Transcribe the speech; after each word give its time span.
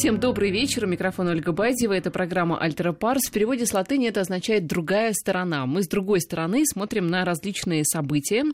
Всем 0.00 0.18
добрый 0.18 0.50
вечер. 0.50 0.86
У 0.86 0.88
микрофона 0.88 1.32
Ольга 1.32 1.52
Бадьева. 1.52 1.92
Это 1.92 2.10
программа 2.10 2.58
«Альтера 2.58 2.94
Парс». 2.94 3.28
В 3.28 3.32
переводе 3.32 3.66
с 3.66 3.74
латыни 3.74 4.08
это 4.08 4.22
означает 4.22 4.66
«другая 4.66 5.12
сторона». 5.12 5.66
Мы 5.66 5.82
с 5.82 5.88
другой 5.88 6.22
стороны 6.22 6.64
смотрим 6.64 7.08
на 7.08 7.22
различные 7.26 7.84
события 7.84 8.44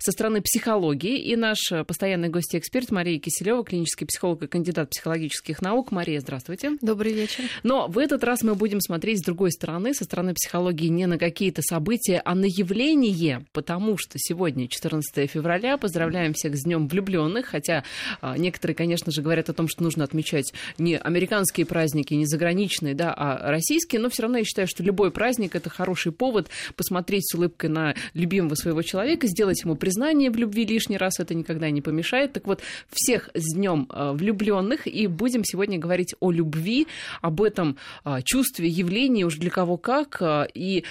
со 0.00 0.10
стороны 0.10 0.42
психологии. 0.42 1.16
И 1.22 1.36
наш 1.36 1.58
постоянный 1.86 2.28
гость 2.28 2.54
и 2.54 2.58
эксперт 2.58 2.90
Мария 2.90 3.20
Киселева, 3.20 3.62
клинический 3.62 4.04
психолог 4.04 4.42
и 4.42 4.46
кандидат 4.48 4.90
психологических 4.90 5.62
наук. 5.62 5.92
Мария, 5.92 6.18
здравствуйте. 6.18 6.72
Добрый 6.82 7.12
вечер. 7.12 7.44
Но 7.62 7.86
в 7.86 7.98
этот 7.98 8.24
раз 8.24 8.42
мы 8.42 8.56
будем 8.56 8.80
смотреть 8.80 9.20
с 9.20 9.24
другой 9.24 9.52
стороны, 9.52 9.94
со 9.94 10.02
стороны 10.02 10.34
психологии, 10.34 10.88
не 10.88 11.06
на 11.06 11.18
какие-то 11.18 11.62
события, 11.62 12.20
а 12.24 12.34
на 12.34 12.46
явление, 12.46 13.44
потому 13.52 13.96
что 13.96 14.14
сегодня 14.16 14.66
14 14.66 15.30
февраля. 15.30 15.78
Поздравляем 15.78 16.34
всех 16.34 16.56
с 16.56 16.64
Днем 16.64 16.88
влюбленных, 16.88 17.46
хотя 17.46 17.84
а, 18.20 18.36
некоторые, 18.36 18.74
конечно 18.74 19.12
же, 19.12 19.22
говорят 19.22 19.48
о 19.48 19.52
том, 19.52 19.68
что 19.68 19.84
нужно 19.84 20.02
отмечать 20.02 20.52
не 20.78 20.95
американские 20.96 21.66
праздники, 21.66 22.14
не 22.14 22.26
заграничные, 22.26 22.94
да, 22.94 23.12
а 23.16 23.50
российские, 23.50 24.00
но 24.00 24.08
все 24.10 24.22
равно 24.22 24.38
я 24.38 24.44
считаю, 24.44 24.68
что 24.68 24.82
любой 24.82 25.10
праздник 25.10 25.54
это 25.54 25.70
хороший 25.70 26.12
повод 26.12 26.48
посмотреть 26.76 27.30
с 27.30 27.34
улыбкой 27.34 27.70
на 27.70 27.94
любимого 28.14 28.54
своего 28.54 28.82
человека, 28.82 29.26
сделать 29.26 29.62
ему 29.62 29.76
признание 29.76 30.30
в 30.30 30.36
любви 30.36 30.64
лишний 30.64 30.96
раз, 30.96 31.20
это 31.20 31.34
никогда 31.34 31.70
не 31.70 31.80
помешает. 31.80 32.32
Так 32.32 32.46
вот, 32.46 32.60
всех 32.90 33.30
с 33.34 33.54
днем 33.54 33.86
а, 33.90 34.12
влюбленных, 34.12 34.86
и 34.86 35.06
будем 35.06 35.44
сегодня 35.44 35.78
говорить 35.78 36.14
о 36.20 36.30
любви, 36.30 36.86
об 37.20 37.42
этом 37.42 37.76
а, 38.04 38.22
чувстве, 38.22 38.68
явлении, 38.68 39.24
уж 39.24 39.36
для 39.36 39.50
кого 39.50 39.76
как, 39.76 40.18
а, 40.20 40.46
и 40.54 40.84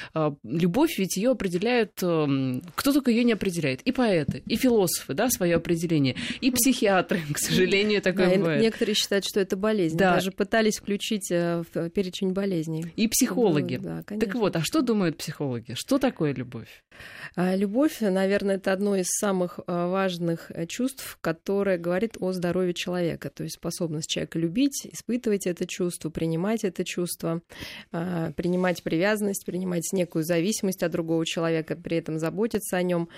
любовь 0.44 0.98
ведь 0.98 1.18
ее 1.18 1.32
определяют, 1.32 1.92
кто 1.96 2.94
только 2.94 3.12
ее 3.12 3.24
не 3.24 3.34
определяет, 3.34 3.82
и 3.82 3.92
поэты, 3.92 4.44
и 4.46 4.56
философы, 4.56 5.14
да, 5.14 5.30
свое 5.30 5.56
определение, 5.56 6.16
и 6.42 6.52
психиатры, 6.52 7.22
к 7.34 7.38
сожалению, 7.38 8.02
такое 8.02 8.32
да, 8.32 8.36
бывает. 8.38 8.62
Некоторые 8.62 8.96
считают, 8.96 9.26
что 9.26 9.40
это 9.40 9.56
болезнь 9.56 9.95
Да. 9.96 10.16
Даже 10.16 10.32
пытались 10.32 10.78
включить 10.78 11.32
э, 11.32 11.64
в 11.74 11.90
перечень 11.90 12.32
болезней. 12.32 12.86
И 12.96 13.08
психологи. 13.08 13.78
Да, 13.78 14.04
так 14.04 14.36
вот, 14.36 14.56
а 14.56 14.62
что 14.62 14.82
думают 14.82 15.18
психологи? 15.18 15.74
Что 15.76 15.98
такое 15.98 16.34
любовь? 16.34 16.84
А, 17.36 17.56
любовь, 17.56 18.00
наверное, 18.02 18.56
это 18.56 18.72
одно 18.74 18.96
из 18.96 19.08
самых 19.08 19.60
а, 19.68 19.88
важных 19.88 20.52
э, 20.52 20.66
чувств, 20.68 21.18
которое 21.22 21.78
говорит 21.78 22.18
о 22.20 22.32
здоровье 22.32 22.74
человека. 22.74 23.30
То 23.30 23.44
есть 23.44 23.56
способность 23.56 24.10
человека 24.10 24.40
любить, 24.40 24.88
испытывать 24.92 25.48
это 25.48 25.66
чувство, 25.68 26.10
принимать 26.10 26.64
это 26.64 26.84
чувство, 26.84 27.42
а, 27.92 28.32
принимать 28.32 28.84
привязанность, 28.84 29.46
принимать 29.46 29.84
некую 29.94 30.24
зависимость 30.24 30.84
от 30.84 30.92
другого 30.92 31.26
человека, 31.26 31.76
при 31.76 31.98
этом 31.98 32.20
заботиться 32.20 32.78
о 32.78 32.84
нем. 32.84 33.10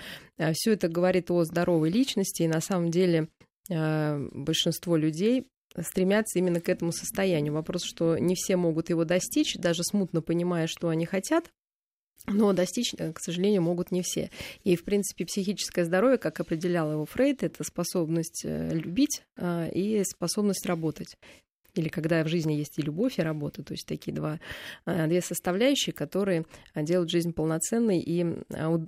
Все 0.52 0.72
это 0.72 0.88
говорит 0.88 1.30
о 1.30 1.44
здоровой 1.44 1.90
личности, 1.90 2.42
и 2.42 2.48
на 2.48 2.60
самом 2.60 2.90
деле 2.90 3.28
большинство 3.68 4.96
людей 4.96 5.46
стремятся 5.82 6.38
именно 6.38 6.60
к 6.60 6.68
этому 6.68 6.92
состоянию. 6.92 7.52
Вопрос, 7.52 7.82
что 7.84 8.18
не 8.18 8.34
все 8.34 8.56
могут 8.56 8.90
его 8.90 9.04
достичь, 9.04 9.56
даже 9.56 9.82
смутно 9.82 10.22
понимая, 10.22 10.66
что 10.66 10.88
они 10.88 11.06
хотят, 11.06 11.50
но 12.26 12.52
достичь, 12.52 12.94
э, 12.98 13.12
к 13.12 13.20
сожалению, 13.20 13.62
могут 13.62 13.90
не 13.90 14.02
все. 14.02 14.30
И, 14.64 14.76
в 14.76 14.84
принципе, 14.84 15.24
психическое 15.24 15.84
здоровье, 15.84 16.18
как 16.18 16.40
определял 16.40 16.92
его 16.92 17.06
Фрейд, 17.06 17.42
это 17.42 17.64
способность 17.64 18.42
э, 18.44 18.74
любить 18.74 19.22
э, 19.36 19.70
и 19.72 20.02
способность 20.04 20.66
работать 20.66 21.16
или 21.78 21.88
когда 21.88 22.22
в 22.24 22.28
жизни 22.28 22.52
есть 22.52 22.78
и 22.78 22.82
любовь, 22.82 23.18
и 23.18 23.22
работа. 23.22 23.62
То 23.62 23.72
есть 23.72 23.86
такие 23.86 24.12
два, 24.12 24.40
две 24.84 25.20
составляющие, 25.20 25.92
которые 25.92 26.44
делают 26.74 27.10
жизнь 27.10 27.32
полноценной 27.32 28.00
и 28.00 28.24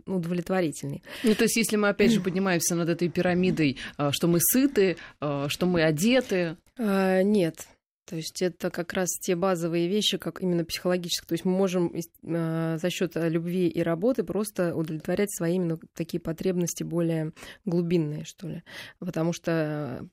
удовлетворительной. 0.06 1.02
Ну, 1.24 1.34
то 1.34 1.44
есть 1.44 1.56
если 1.56 1.77
мы, 1.77 1.88
опять 1.88 2.12
же, 2.12 2.20
поднимаемся 2.20 2.74
над 2.74 2.88
этой 2.88 3.08
пирамидой, 3.08 3.78
что 4.10 4.27
мы 4.27 4.38
сыты, 4.41 4.97
что 5.19 5.66
мы 5.66 5.82
одеты, 5.82 6.56
а, 6.78 7.22
нет. 7.22 7.66
То 8.06 8.16
есть 8.16 8.42
это 8.42 8.70
как 8.70 8.93
раз 8.94 9.09
те 9.20 9.37
базовые 9.37 9.87
вещи, 9.87 10.19
как 10.19 10.43
именно 10.43 10.64
психологически. 10.64 11.26
То 11.26 11.34
есть 11.34 11.44
мы 11.44 11.53
можем 11.53 11.94
за 12.22 12.91
счет 12.91 13.12
любви 13.14 13.69
и 13.69 13.82
работы 13.82 14.25
просто 14.25 14.75
удовлетворять 14.75 15.32
свои 15.32 15.54
именно 15.54 15.78
такие 15.94 16.20
потребности 16.20 16.82
более 16.82 17.32
глубинные, 17.64 18.25
что 18.25 18.48
ли. 18.48 18.64
Потому 18.98 19.32
что 19.32 20.09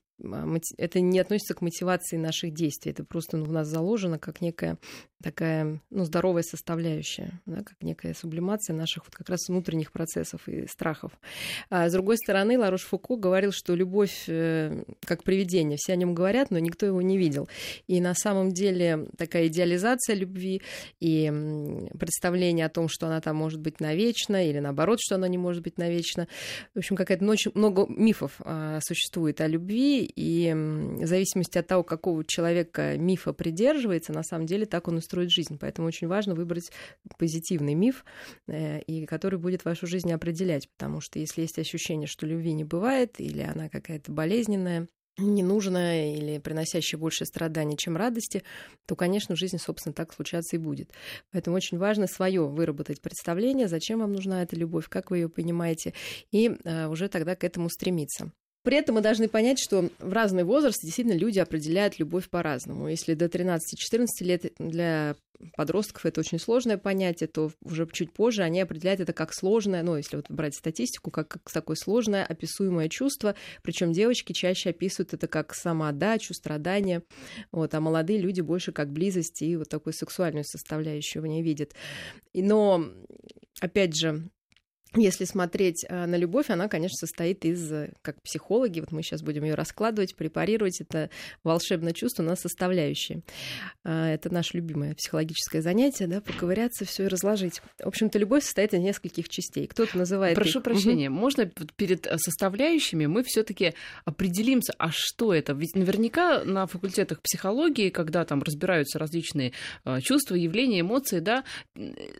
это 0.76 1.00
не 1.00 1.20
относится 1.20 1.54
к 1.54 1.60
мотивации 1.60 2.16
наших 2.16 2.52
действий, 2.52 2.92
это 2.92 3.04
просто 3.04 3.36
ну, 3.36 3.44
в 3.44 3.52
нас 3.52 3.68
заложено 3.68 4.18
как 4.18 4.40
некая 4.40 4.78
такая 5.22 5.80
ну, 5.90 6.04
здоровая 6.04 6.42
составляющая, 6.42 7.40
да, 7.46 7.62
как 7.62 7.76
некая 7.82 8.14
сублимация 8.14 8.74
наших 8.74 9.04
вот 9.06 9.14
как 9.16 9.28
раз 9.28 9.48
внутренних 9.48 9.90
процессов 9.90 10.46
и 10.48 10.66
страхов. 10.68 11.12
А 11.70 11.88
с 11.88 11.92
другой 11.92 12.16
стороны, 12.18 12.58
Ларош 12.58 12.82
Фуко 12.82 13.16
говорил, 13.16 13.50
что 13.52 13.74
любовь 13.74 14.24
э, 14.28 14.84
как 15.04 15.24
привидение, 15.24 15.76
все 15.76 15.94
о 15.94 15.96
нем 15.96 16.14
говорят, 16.14 16.50
но 16.50 16.58
никто 16.58 16.86
его 16.86 17.02
не 17.02 17.18
видел. 17.18 17.48
И 17.88 18.00
на 18.00 18.14
самом 18.14 18.52
деле 18.52 19.08
такая 19.16 19.48
идеализация 19.48 20.14
любви 20.14 20.62
и 21.00 21.32
представление 21.98 22.66
о 22.66 22.70
том, 22.70 22.88
что 22.88 23.06
она 23.06 23.20
там 23.20 23.36
может 23.36 23.60
быть 23.60 23.80
навечно, 23.80 24.48
или 24.48 24.60
наоборот, 24.60 24.98
что 25.00 25.16
она 25.16 25.26
не 25.26 25.38
может 25.38 25.62
быть 25.62 25.78
навечно. 25.78 26.28
В 26.74 26.78
общем, 26.78 26.94
какая-то 26.94 27.24
очень 27.26 27.50
много 27.54 27.86
мифов 27.88 28.36
а, 28.40 28.78
существует 28.82 29.40
о 29.40 29.48
любви, 29.48 30.07
и 30.14 30.52
в 30.54 31.06
зависимости 31.06 31.58
от 31.58 31.66
того, 31.66 31.82
какого 31.82 32.24
человека 32.24 32.96
мифа 32.98 33.32
придерживается, 33.32 34.12
на 34.12 34.22
самом 34.22 34.46
деле 34.46 34.66
так 34.66 34.88
он 34.88 34.98
и 34.98 35.00
строить 35.00 35.32
жизнь. 35.32 35.58
Поэтому 35.58 35.88
очень 35.88 36.08
важно 36.08 36.34
выбрать 36.34 36.70
позитивный 37.18 37.74
миф, 37.74 38.04
э, 38.46 38.80
и 38.82 39.06
который 39.06 39.38
будет 39.38 39.64
вашу 39.64 39.86
жизнь 39.86 40.12
определять. 40.12 40.68
Потому 40.70 41.00
что 41.00 41.18
если 41.18 41.42
есть 41.42 41.58
ощущение, 41.58 42.06
что 42.06 42.26
любви 42.26 42.52
не 42.52 42.64
бывает, 42.64 43.14
или 43.18 43.42
она 43.42 43.68
какая-то 43.68 44.12
болезненная, 44.12 44.88
ненужная 45.18 46.14
или 46.14 46.38
приносящая 46.38 46.98
больше 46.98 47.24
страданий, 47.24 47.76
чем 47.76 47.96
радости, 47.96 48.42
то, 48.86 48.96
конечно, 48.96 49.34
в 49.34 49.38
жизни, 49.38 49.58
собственно, 49.58 49.92
так 49.92 50.12
случаться 50.12 50.56
и 50.56 50.58
будет. 50.58 50.92
Поэтому 51.32 51.56
очень 51.56 51.78
важно 51.78 52.06
свое 52.06 52.46
выработать 52.46 53.00
представление, 53.00 53.68
зачем 53.68 54.00
вам 54.00 54.12
нужна 54.12 54.42
эта 54.42 54.56
любовь, 54.56 54.88
как 54.88 55.10
вы 55.10 55.18
ее 55.18 55.28
понимаете, 55.28 55.94
и 56.30 56.56
э, 56.64 56.86
уже 56.86 57.08
тогда 57.08 57.34
к 57.36 57.44
этому 57.44 57.68
стремиться. 57.68 58.32
При 58.68 58.76
этом 58.76 58.96
мы 58.96 59.00
должны 59.00 59.28
понять, 59.28 59.58
что 59.58 59.88
в 59.98 60.12
разный 60.12 60.44
возраст 60.44 60.82
действительно 60.82 61.16
люди 61.16 61.38
определяют 61.38 61.98
любовь 61.98 62.28
по-разному. 62.28 62.88
Если 62.88 63.14
до 63.14 63.24
13-14 63.24 64.06
лет 64.20 64.52
для 64.58 65.16
подростков 65.56 66.04
это 66.04 66.20
очень 66.20 66.38
сложное 66.38 66.76
понятие, 66.76 67.28
то 67.28 67.50
уже 67.62 67.88
чуть 67.90 68.12
позже 68.12 68.42
они 68.42 68.60
определяют 68.60 69.00
это 69.00 69.14
как 69.14 69.32
сложное, 69.32 69.82
ну, 69.82 69.96
если 69.96 70.16
вот 70.16 70.30
брать 70.30 70.54
статистику, 70.54 71.10
как, 71.10 71.28
как 71.28 71.50
такое 71.50 71.76
сложное 71.76 72.26
описуемое 72.26 72.90
чувство, 72.90 73.34
причем 73.62 73.94
девочки 73.94 74.34
чаще 74.34 74.68
описывают 74.68 75.14
это 75.14 75.28
как 75.28 75.54
самоотдачу, 75.54 76.34
страдание, 76.34 77.02
вот, 77.50 77.72
а 77.72 77.80
молодые 77.80 78.20
люди 78.20 78.42
больше 78.42 78.72
как 78.72 78.92
близость 78.92 79.40
и 79.40 79.56
вот 79.56 79.70
такую 79.70 79.94
сексуальную 79.94 80.44
составляющую 80.44 81.22
в 81.22 81.26
ней 81.26 81.42
видят. 81.42 81.72
Но, 82.34 82.84
опять 83.62 83.96
же, 83.96 84.28
если 84.94 85.24
смотреть 85.24 85.84
э, 85.86 86.06
на 86.06 86.16
любовь, 86.16 86.48
она, 86.48 86.68
конечно, 86.68 86.96
состоит 86.96 87.44
из, 87.44 87.70
э, 87.70 87.92
как 88.00 88.22
психологи, 88.22 88.80
вот 88.80 88.90
мы 88.90 89.02
сейчас 89.02 89.22
будем 89.22 89.44
ее 89.44 89.54
раскладывать, 89.54 90.16
препарировать, 90.16 90.80
это 90.80 91.10
волшебное 91.44 91.92
чувство 91.92 92.22
на 92.22 92.36
составляющие. 92.36 93.20
А, 93.84 94.08
это 94.08 94.32
наше 94.32 94.56
любимое 94.56 94.94
психологическое 94.94 95.60
занятие, 95.60 96.06
да, 96.06 96.22
поковыряться, 96.22 96.86
все 96.86 97.04
и 97.04 97.08
разложить. 97.08 97.60
В 97.78 97.86
общем-то, 97.86 98.18
любовь 98.18 98.44
состоит 98.44 98.72
из 98.72 98.80
нескольких 98.80 99.28
частей. 99.28 99.66
Кто-то 99.66 99.98
называет 99.98 100.34
Прошу 100.34 100.60
их... 100.60 100.64
прощения, 100.64 101.10
угу. 101.10 101.18
можно 101.18 101.46
перед 101.76 102.06
э, 102.06 102.16
составляющими 102.16 103.04
мы 103.06 103.22
все 103.24 103.42
таки 103.42 103.74
определимся, 104.06 104.72
а 104.78 104.88
что 104.90 105.34
это? 105.34 105.52
Ведь 105.52 105.74
наверняка 105.74 106.44
на 106.44 106.66
факультетах 106.66 107.20
психологии, 107.20 107.90
когда 107.90 108.24
там 108.24 108.42
разбираются 108.42 108.98
различные 108.98 109.52
чувства, 110.00 110.34
явления, 110.34 110.80
эмоции, 110.80 111.20
да, 111.20 111.44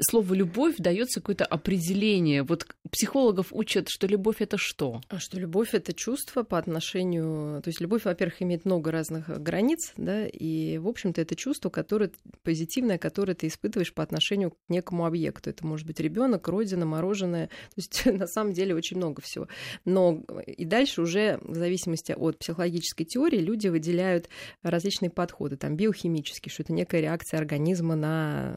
слово 0.01 0.35
«любовь» 0.35 0.77
дается 0.79 1.21
какое-то 1.21 1.45
определение. 1.45 2.43
Вот 2.43 2.58
вот 2.59 2.91
психологов 2.91 3.49
учат, 3.53 3.89
что 3.89 4.07
любовь 4.07 4.41
это 4.41 4.57
что? 4.59 5.01
А 5.09 5.19
что 5.19 5.39
любовь 5.39 5.75
это 5.75 5.93
чувство 5.93 6.43
по 6.43 6.59
отношению... 6.59 7.63
То 7.63 7.69
есть 7.69 7.81
любовь, 7.81 8.05
во-первых, 8.05 8.43
имеет 8.43 8.65
много 8.65 8.91
разных 8.91 9.29
границ, 9.43 9.93
да, 9.97 10.27
и, 10.27 10.79
в 10.79 10.89
общем-то, 10.89 11.21
это 11.21 11.37
чувство, 11.37 11.71
которое 11.71 12.11
позитивное, 12.43 12.99
которое 12.99 13.35
ты 13.35 13.47
испытываешь 13.47 13.93
по 13.93 14.03
отношению 14.03 14.53
к 14.53 14.57
некому 14.69 15.07
объекту. 15.07 15.51
Это 15.51 15.67
может 15.67 15.87
быть 15.87 16.01
ребенок, 16.01 16.49
родина, 16.49 16.87
мороженое. 16.87 17.49
То 17.49 17.75
есть, 17.77 18.07
на 18.07 18.27
самом 18.27 18.53
деле, 18.53 18.75
очень 18.75 18.97
много 18.97 19.23
всего. 19.23 19.49
Но 19.85 20.23
и 20.47 20.65
дальше 20.65 21.03
уже, 21.03 21.39
в 21.43 21.55
зависимости 21.55 22.13
от 22.13 22.39
психологической 22.39 23.07
теории, 23.07 23.39
люди 23.39 23.69
выделяют 23.69 24.29
различные 24.63 25.11
подходы. 25.11 25.57
Там 25.57 25.77
биохимические, 25.77 26.51
что 26.51 26.63
это 26.63 26.73
некая 26.73 27.01
реакция 27.01 27.39
организма 27.39 27.95
на, 27.95 28.57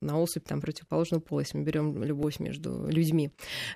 на 0.00 0.20
особь 0.20 0.46
там, 0.46 0.60
противоположного 0.60 1.20
пола, 1.20 1.40
если 1.40 1.58
мы 1.58 1.64
берем 1.64 2.02
любовь 2.02 2.38
между 2.40 2.86
людьми. 2.88 3.30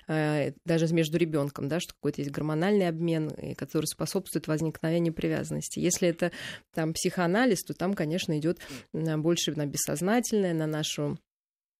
Э, 0.07 0.51
даже 0.65 0.93
между 0.93 1.17
ребенком, 1.17 1.67
да, 1.67 1.79
что 1.79 1.93
какой-то 1.93 2.21
есть 2.21 2.31
гормональный 2.31 2.87
обмен, 2.87 3.31
который 3.55 3.85
способствует 3.85 4.47
возникновению 4.47 5.13
привязанности. 5.13 5.79
Если 5.79 6.07
это 6.07 6.31
там 6.73 6.93
психоанализ, 6.93 7.63
то 7.63 7.73
там, 7.73 7.93
конечно, 7.93 8.37
идет 8.37 8.59
больше 8.93 9.51
на 9.51 9.65
бессознательное, 9.65 10.53
на 10.53 10.67
нашу 10.67 11.17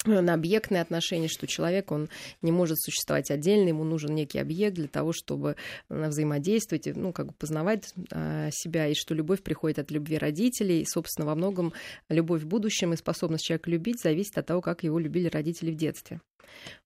на 0.06 0.34
объектные 0.34 0.82
отношения, 0.82 1.28
что 1.28 1.46
человек, 1.46 1.92
он 1.92 2.10
не 2.42 2.52
может 2.52 2.80
существовать 2.80 3.32
отдельно, 3.32 3.70
ему 3.70 3.84
нужен 3.84 4.16
некий 4.16 4.40
объект 4.40 4.76
для 4.76 4.88
того, 4.88 5.12
чтобы 5.12 5.58
э, 5.90 6.08
взаимодействовать, 6.08 6.88
ну, 6.96 7.12
как 7.12 7.28
бы 7.28 7.34
познавать 7.34 7.94
а, 8.12 8.50
себя, 8.52 8.88
и 8.88 8.94
что 8.94 9.14
любовь 9.14 9.42
приходит 9.44 9.78
от 9.80 9.92
любви 9.92 10.18
родителей, 10.18 10.82
и, 10.82 10.86
собственно, 10.86 11.26
во 11.26 11.36
многом 11.36 11.74
любовь 12.08 12.44
в 12.44 12.48
будущем 12.48 12.94
и 12.94 12.98
способность 12.98 13.46
человека 13.46 13.70
любить 13.70 14.02
зависит 14.02 14.38
от 14.38 14.46
того, 14.46 14.62
как 14.62 14.84
его 14.84 15.00
любили 15.00 15.28
родители 15.28 15.72
в 15.72 15.76
детстве. 15.76 16.22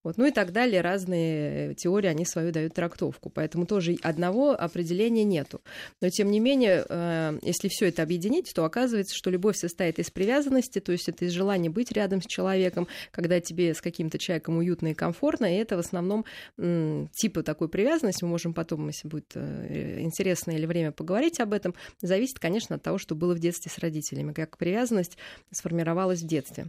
Вот. 0.04 0.18
Ну 0.18 0.25
и 0.25 0.31
так 0.31 0.51
далее, 0.51 0.81
разные 0.81 1.75
теории, 1.75 2.07
они 2.07 2.25
свою 2.25 2.51
дают 2.51 2.74
трактовку, 2.74 3.30
поэтому 3.30 3.65
тоже 3.65 3.95
одного 4.01 4.51
определения 4.51 5.24
нету. 5.24 5.62
Но 6.01 6.10
тем 6.10 6.30
не 6.30 6.42
менее, 6.42 6.86
э, 6.88 7.39
если 7.42 7.69
все 7.69 7.88
это 7.88 8.04
объединить, 8.04 8.51
то 8.54 8.65
оказывается, 8.65 9.15
что 9.15 9.30
любовь 9.30 9.56
состоит 9.57 10.00
из 10.00 10.12
привязанности, 10.12 10.80
то 10.80 10.92
есть 10.92 11.07
это 11.07 11.25
из 11.25 11.31
желания 11.31 11.69
быть 11.69 11.92
рядом 11.92 12.21
с 12.21 12.25
человеком, 12.25 12.88
когда 13.12 13.39
тебе 13.39 13.74
с 13.74 13.81
каким-то 13.81 14.18
человеком 14.18 14.57
уютно 14.57 14.88
и 14.88 14.94
комфортно, 14.94 15.45
и 15.45 15.57
это 15.57 15.77
в 15.77 15.80
основном 15.80 16.25
типа 16.57 17.44
такой 17.44 17.69
привязанности, 17.69 18.24
мы 18.24 18.31
можем 18.31 18.54
потом, 18.54 18.88
если 18.88 19.07
будет 19.07 19.31
э, 19.36 20.01
интересно 20.01 20.51
или 20.51 20.66
время 20.66 20.92
поговорить 20.92 21.39
об 21.39 21.54
этом, 21.54 21.75
зависит, 22.01 22.39
конечно, 22.39 22.75
от 22.75 22.83
того, 22.83 22.98
что 22.98 23.16
было 23.16 23.33
в 23.33 23.39
детстве 23.39 23.71
с 23.71 23.77
родителями, 23.77 24.33
как 24.33 24.57
привязанность 24.57 25.18
сформировалась 25.51 26.21
в 26.21 26.27
детстве. 26.27 26.68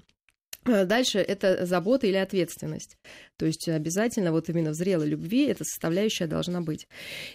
Э, 0.67 0.85
дальше 0.85 1.19
это 1.19 1.67
забота 1.67 2.07
или 2.07 2.17
ответственность. 2.17 2.97
То 3.37 3.47
есть 3.47 3.69
обязательно 3.69 4.33
вот 4.33 4.49
именно 4.49 4.71
в 4.71 4.75
зрелой 4.75 5.09
любви 5.09 5.47
эта 5.47 5.65
составляющая 5.65 6.27
должна 6.27 6.61
быть. 6.61 6.89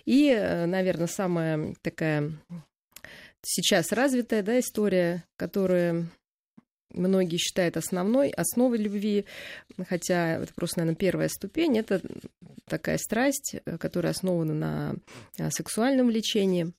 И, 0.06 0.30
э, 0.30 0.66
наверное, 0.66 1.08
самая 1.08 1.76
такая 1.81 2.31
сейчас 3.42 3.92
развитая 3.92 4.44
да, 4.44 4.60
история, 4.60 5.24
которая 5.38 6.08
многие 6.92 7.38
считают 7.38 7.78
основной, 7.78 8.30
основой 8.30 8.80
любви, 8.80 9.26
хотя 9.88 10.40
это 10.40 10.54
просто, 10.56 10.80
наверное, 10.80 10.98
первая 10.98 11.30
ступень, 11.30 11.78
это 11.78 12.02
такая 12.66 12.98
страсть, 12.98 13.56
э, 13.64 13.78
которая 13.78 14.12
основана 14.12 14.54
на 15.38 15.50
сексуальном 15.52 16.08
влечении. 16.08 16.74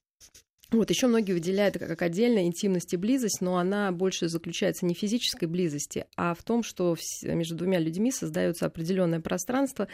Вот 0.72 0.88
еще 0.88 1.08
многие 1.08 1.32
выделяют 1.32 1.78
как 1.78 2.00
отдельная 2.02 2.44
интимность 2.44 2.92
и 2.92 2.96
близость, 2.96 3.40
но 3.40 3.56
она 3.58 3.90
больше 3.90 4.28
заключается 4.28 4.86
не 4.86 4.94
в 4.94 4.98
физической 4.98 5.46
близости, 5.46 6.06
а 6.16 6.32
в 6.34 6.44
том, 6.44 6.62
что 6.62 6.96
между 7.22 7.56
двумя 7.56 7.80
людьми 7.80 8.12
создается 8.12 8.66
определенное 8.66 9.20
пространство 9.20 9.88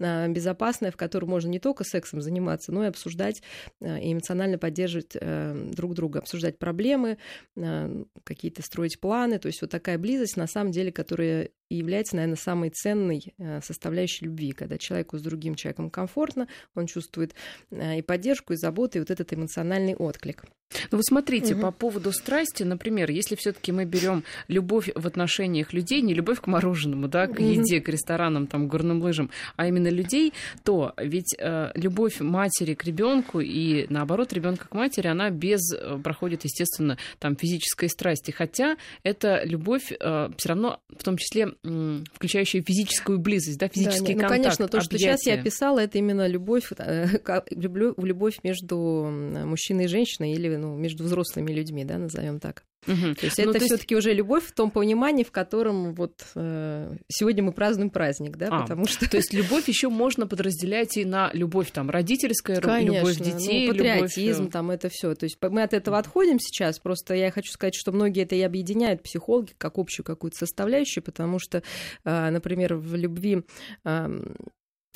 а, 0.00 0.28
безопасное, 0.28 0.90
в 0.90 0.96
котором 0.96 1.28
можно 1.28 1.48
не 1.48 1.58
только 1.58 1.84
сексом 1.84 2.22
заниматься, 2.22 2.72
но 2.72 2.84
и 2.84 2.88
обсуждать 2.88 3.42
а, 3.80 3.98
и 3.98 4.12
эмоционально 4.12 4.56
поддерживать 4.56 5.16
э, 5.20 5.70
друг 5.72 5.94
друга, 5.94 6.20
обсуждать 6.20 6.58
проблемы, 6.58 7.18
а, 7.56 8.04
какие-то 8.24 8.62
строить 8.62 9.00
планы. 9.00 9.38
То 9.38 9.48
есть 9.48 9.60
вот 9.60 9.70
такая 9.70 9.98
близость, 9.98 10.36
на 10.36 10.46
самом 10.46 10.72
деле, 10.72 10.92
которая 10.92 11.50
и 11.72 11.76
является, 11.76 12.16
наверное, 12.16 12.36
самой 12.36 12.68
ценной 12.68 13.32
э, 13.38 13.60
составляющей 13.62 14.26
любви, 14.26 14.52
когда 14.52 14.76
человеку 14.76 15.16
с 15.16 15.22
другим 15.22 15.54
человеком 15.54 15.88
комфортно, 15.88 16.46
он 16.74 16.86
чувствует 16.86 17.34
э, 17.70 18.00
и 18.00 18.02
поддержку, 18.02 18.52
и 18.52 18.56
заботу, 18.56 18.98
и 18.98 19.00
вот 19.00 19.10
этот 19.10 19.32
эмоциональный 19.32 19.94
отклик. 19.94 20.44
Ну 20.90 20.98
вот 20.98 21.04
смотрите, 21.04 21.54
угу. 21.54 21.62
по 21.62 21.70
поводу 21.70 22.12
страсти, 22.12 22.62
например, 22.62 23.10
если 23.10 23.34
все-таки 23.36 23.72
мы 23.72 23.84
берем 23.84 24.24
любовь 24.48 24.90
в 24.94 25.06
отношениях 25.06 25.72
людей, 25.72 26.00
не 26.02 26.14
любовь 26.14 26.40
к 26.40 26.46
мороженому, 26.46 27.08
да, 27.08 27.26
к 27.26 27.40
еде, 27.40 27.80
к 27.80 27.88
ресторанам, 27.88 28.46
там, 28.46 28.68
к 28.68 28.70
горным 28.70 29.02
лыжам, 29.02 29.30
а 29.56 29.66
именно 29.66 29.88
людей, 29.88 30.32
то 30.64 30.94
ведь 30.96 31.34
э, 31.38 31.72
любовь 31.74 32.20
матери 32.20 32.74
к 32.74 32.84
ребенку 32.84 33.40
и 33.40 33.86
наоборот 33.88 34.32
ребенка 34.32 34.68
к 34.68 34.74
матери, 34.74 35.08
она 35.08 35.30
без 35.30 35.60
э, 35.72 35.98
проходит, 36.02 36.44
естественно, 36.44 36.98
там 37.18 37.36
физической 37.36 37.88
страсти, 37.88 38.30
хотя 38.30 38.76
это 39.02 39.42
любовь 39.44 39.92
э, 39.92 40.30
все 40.36 40.48
равно 40.48 40.80
в 40.88 41.02
том 41.02 41.16
числе 41.16 41.54
включающая 41.62 42.62
физическую 42.62 43.20
близость, 43.20 43.58
да, 43.58 43.68
физический 43.68 44.14
да, 44.14 44.14
нет, 44.14 44.20
контакт. 44.20 44.38
Ну, 44.38 44.42
конечно, 44.42 44.68
то, 44.68 44.78
объятия. 44.78 44.84
что 44.84 44.98
сейчас 44.98 45.26
я 45.26 45.34
описала, 45.34 45.78
это 45.78 45.98
именно 45.98 46.26
любовь, 46.26 46.72
э, 46.76 47.06
любовь 47.50 48.40
между 48.42 49.08
мужчиной 49.08 49.84
и 49.84 49.88
женщиной 49.88 50.32
или 50.32 50.56
ну, 50.56 50.76
между 50.76 51.04
взрослыми 51.04 51.52
людьми, 51.52 51.84
да, 51.84 51.98
назовем 51.98 52.40
так. 52.40 52.64
Угу. 52.86 53.14
То 53.14 53.26
есть 53.26 53.38
ну, 53.38 53.44
это 53.44 53.58
то 53.58 53.64
все-таки 53.64 53.94
есть... 53.94 54.06
уже 54.06 54.14
любовь 54.14 54.44
в 54.44 54.52
том 54.52 54.70
понимании, 54.70 55.22
в 55.22 55.30
котором 55.30 55.94
вот 55.94 56.24
э, 56.34 56.96
сегодня 57.08 57.42
мы 57.44 57.52
празднуем 57.52 57.90
праздник, 57.90 58.36
да, 58.36 58.48
а, 58.50 58.62
потому 58.62 58.86
что. 58.86 59.08
То 59.08 59.16
есть 59.18 59.32
любовь 59.32 59.68
еще 59.68 59.88
можно 59.88 60.26
подразделять 60.26 60.96
и 60.96 61.04
на 61.04 61.30
любовь 61.32 61.70
там 61.70 61.90
родительская, 61.90 62.60
Конечно, 62.60 62.96
любовь 62.96 63.18
ну, 63.18 63.24
детей, 63.24 63.66
ну, 63.68 63.72
патриотизм, 63.72 64.38
любовь... 64.40 64.52
там 64.52 64.70
это 64.70 64.88
все. 64.88 65.14
То 65.14 65.24
есть 65.24 65.38
мы 65.40 65.62
от 65.62 65.74
этого 65.74 65.98
отходим 65.98 66.38
сейчас. 66.40 66.78
Просто 66.78 67.14
я 67.14 67.30
хочу 67.30 67.52
сказать, 67.52 67.74
что 67.74 67.92
многие 67.92 68.24
это 68.24 68.34
и 68.34 68.40
объединяют 68.40 69.02
психологи 69.02 69.52
как 69.56 69.78
общую 69.78 70.04
какую-то 70.04 70.38
составляющую, 70.38 71.04
потому 71.04 71.38
что, 71.38 71.62
э, 72.04 72.30
например, 72.30 72.74
в 72.74 72.94
любви 72.96 73.42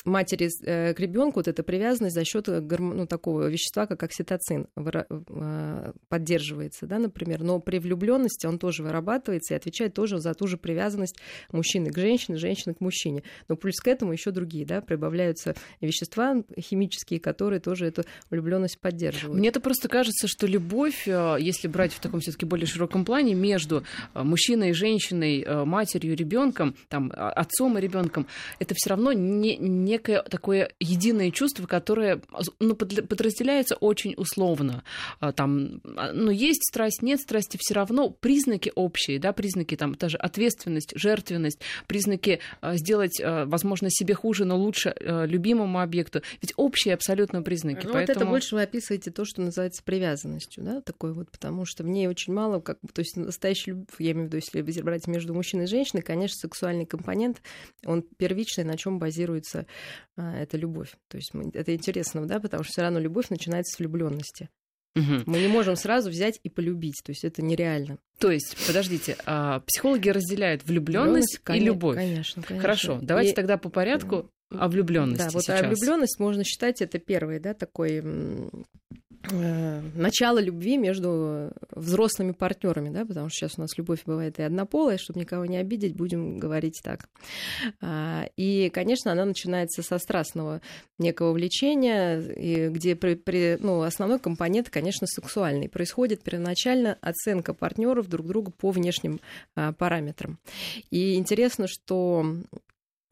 матери 0.06 0.48
э, 0.64 0.94
к 0.94 1.00
ребенку 1.00 1.40
вот 1.40 1.48
эта 1.48 1.62
привязанность 1.62 2.14
за 2.14 2.24
счет 2.24 2.48
э, 2.48 2.60
ну, 2.60 3.06
такого 3.06 3.48
вещества, 3.48 3.86
как 3.86 4.02
окситоцин, 4.02 4.68
э, 4.76 5.92
поддерживается, 6.08 6.86
да, 6.86 6.98
например. 6.98 7.42
Но 7.42 7.60
при 7.60 7.78
влюбленности 7.78 8.46
он 8.46 8.58
тоже 8.58 8.82
вырабатывается 8.82 9.54
и 9.54 9.56
отвечает 9.56 9.94
тоже 9.94 10.18
за 10.18 10.34
ту 10.34 10.46
же 10.46 10.56
привязанность 10.56 11.18
мужчины 11.50 11.90
к 11.90 11.98
женщине, 11.98 12.38
женщины 12.38 12.74
к 12.74 12.80
мужчине. 12.80 13.22
Но 13.48 13.56
плюс 13.56 13.76
к 13.76 13.88
этому 13.88 14.12
еще 14.12 14.30
другие, 14.30 14.64
да, 14.64 14.80
прибавляются 14.80 15.54
вещества 15.80 16.42
химические, 16.58 17.20
которые 17.20 17.60
тоже 17.60 17.86
эту 17.86 18.04
влюбленность 18.30 18.80
поддерживают. 18.80 19.38
Мне 19.38 19.48
это 19.48 19.60
просто 19.60 19.88
кажется, 19.88 20.28
что 20.28 20.46
любовь, 20.46 21.06
если 21.06 21.68
брать 21.68 21.92
в 21.92 22.00
таком 22.00 22.20
все-таки 22.20 22.46
более 22.46 22.66
широком 22.66 23.04
плане, 23.04 23.34
между 23.34 23.82
мужчиной 24.14 24.70
и 24.70 24.72
женщиной, 24.72 25.64
матерью, 25.64 26.16
ребенком, 26.16 26.76
там, 26.88 27.12
отцом 27.14 27.76
и 27.78 27.80
ребенком, 27.80 28.26
это 28.58 28.74
все 28.76 28.90
равно 28.90 29.12
не, 29.12 29.56
не 29.56 29.95
некое 29.96 30.22
такое 30.22 30.72
единое 30.78 31.30
чувство, 31.30 31.66
которое 31.66 32.20
ну, 32.60 32.74
подразделяется 32.74 33.76
очень 33.76 34.14
условно. 34.16 34.84
А, 35.20 35.32
там, 35.32 35.80
а, 35.96 36.12
ну, 36.12 36.30
есть 36.30 36.64
страсть, 36.64 37.02
нет 37.02 37.20
страсти, 37.20 37.56
все 37.60 37.74
равно 37.74 38.10
признаки 38.10 38.72
общие, 38.74 39.18
да, 39.18 39.32
признаки 39.32 39.76
там, 39.76 39.94
та 39.94 40.08
же 40.08 40.18
ответственность, 40.18 40.92
жертвенность, 40.94 41.60
признаки 41.86 42.40
а, 42.60 42.76
сделать, 42.76 43.20
возможно, 43.20 43.88
себе 43.90 44.14
хуже, 44.14 44.44
но 44.44 44.56
лучше 44.56 44.94
любимому 45.00 45.80
объекту. 45.80 46.22
Ведь 46.42 46.52
общие 46.56 46.94
абсолютно 46.94 47.42
признаки. 47.42 47.86
Ну, 47.86 47.92
поэтому... 47.92 48.14
вот 48.14 48.22
это 48.22 48.26
больше 48.26 48.54
вы 48.54 48.62
описываете 48.62 49.10
то, 49.10 49.24
что 49.24 49.40
называется 49.40 49.82
привязанностью, 49.82 50.62
да, 50.62 50.80
такой 50.80 51.12
вот, 51.12 51.30
потому 51.30 51.64
что 51.64 51.84
в 51.84 51.88
ней 51.88 52.06
очень 52.06 52.32
мало, 52.32 52.60
как, 52.60 52.78
то 52.92 53.00
есть 53.00 53.16
настоящая 53.16 53.72
любовь, 53.72 53.88
я 53.98 54.12
имею 54.12 54.28
в 54.28 54.34
виду, 54.34 54.36
если 54.36 54.82
брать 54.82 55.06
между 55.06 55.32
мужчиной 55.34 55.64
и 55.64 55.68
женщиной, 55.68 56.02
конечно, 56.02 56.36
сексуальный 56.36 56.86
компонент, 56.86 57.40
он 57.84 58.02
первичный, 58.02 58.64
на 58.64 58.76
чем 58.76 58.98
базируется 58.98 59.66
это 60.16 60.56
любовь. 60.56 60.92
То 61.08 61.16
есть 61.16 61.32
это 61.54 61.74
интересно, 61.74 62.26
да, 62.26 62.40
потому 62.40 62.64
что 62.64 62.72
все 62.72 62.82
равно 62.82 62.98
любовь 62.98 63.30
начинается 63.30 63.76
с 63.76 63.78
влюбленности. 63.78 64.48
Угу. 64.96 65.24
Мы 65.26 65.40
не 65.40 65.48
можем 65.48 65.76
сразу 65.76 66.08
взять 66.08 66.40
и 66.42 66.48
полюбить, 66.48 67.02
то 67.04 67.10
есть 67.10 67.24
это 67.24 67.42
нереально. 67.42 67.98
То 68.18 68.30
есть, 68.30 68.56
подождите, 68.66 69.16
а 69.26 69.60
психологи 69.60 70.08
разделяют 70.08 70.64
влюбленность 70.64 71.38
и 71.48 71.60
любовь. 71.60 71.96
Конечно, 71.96 72.42
конечно. 72.42 72.62
Хорошо, 72.62 72.98
давайте 73.02 73.32
и... 73.32 73.34
тогда 73.34 73.58
по 73.58 73.68
порядку 73.68 74.30
о 74.50 74.68
влюбленности. 74.68 75.24
Да, 75.24 75.30
вот 75.30 75.42
сейчас. 75.42 75.60
а 75.60 75.68
влюбленность 75.68 76.18
можно 76.18 76.44
считать 76.44 76.80
это 76.80 76.98
первый, 76.98 77.40
да, 77.40 77.52
такой 77.52 78.02
начало 79.32 80.38
любви 80.38 80.76
между 80.76 81.50
взрослыми 81.70 82.32
партнерами, 82.32 82.90
да, 82.90 83.04
потому 83.04 83.28
что 83.28 83.38
сейчас 83.38 83.58
у 83.58 83.62
нас 83.62 83.76
любовь 83.76 84.00
бывает 84.04 84.38
и 84.38 84.42
однополая, 84.42 84.98
чтобы 84.98 85.20
никого 85.20 85.46
не 85.46 85.56
обидеть, 85.56 85.94
будем 85.94 86.38
говорить 86.38 86.80
так. 86.82 87.08
А, 87.80 88.26
и, 88.36 88.70
конечно, 88.70 89.12
она 89.12 89.24
начинается 89.24 89.82
со 89.82 89.98
страстного 89.98 90.60
некого 90.98 91.32
влечения, 91.32 92.70
где 92.70 92.96
при, 92.96 93.14
при, 93.14 93.56
ну, 93.60 93.82
основной 93.82 94.18
компонент, 94.18 94.70
конечно, 94.70 95.06
сексуальный. 95.06 95.68
Происходит 95.68 96.22
первоначально 96.22 96.98
оценка 97.00 97.54
партнеров 97.54 98.08
друг 98.08 98.26
друга 98.26 98.50
по 98.50 98.70
внешним 98.70 99.20
а, 99.54 99.72
параметрам. 99.72 100.38
И 100.90 101.14
интересно, 101.14 101.66
что 101.68 102.36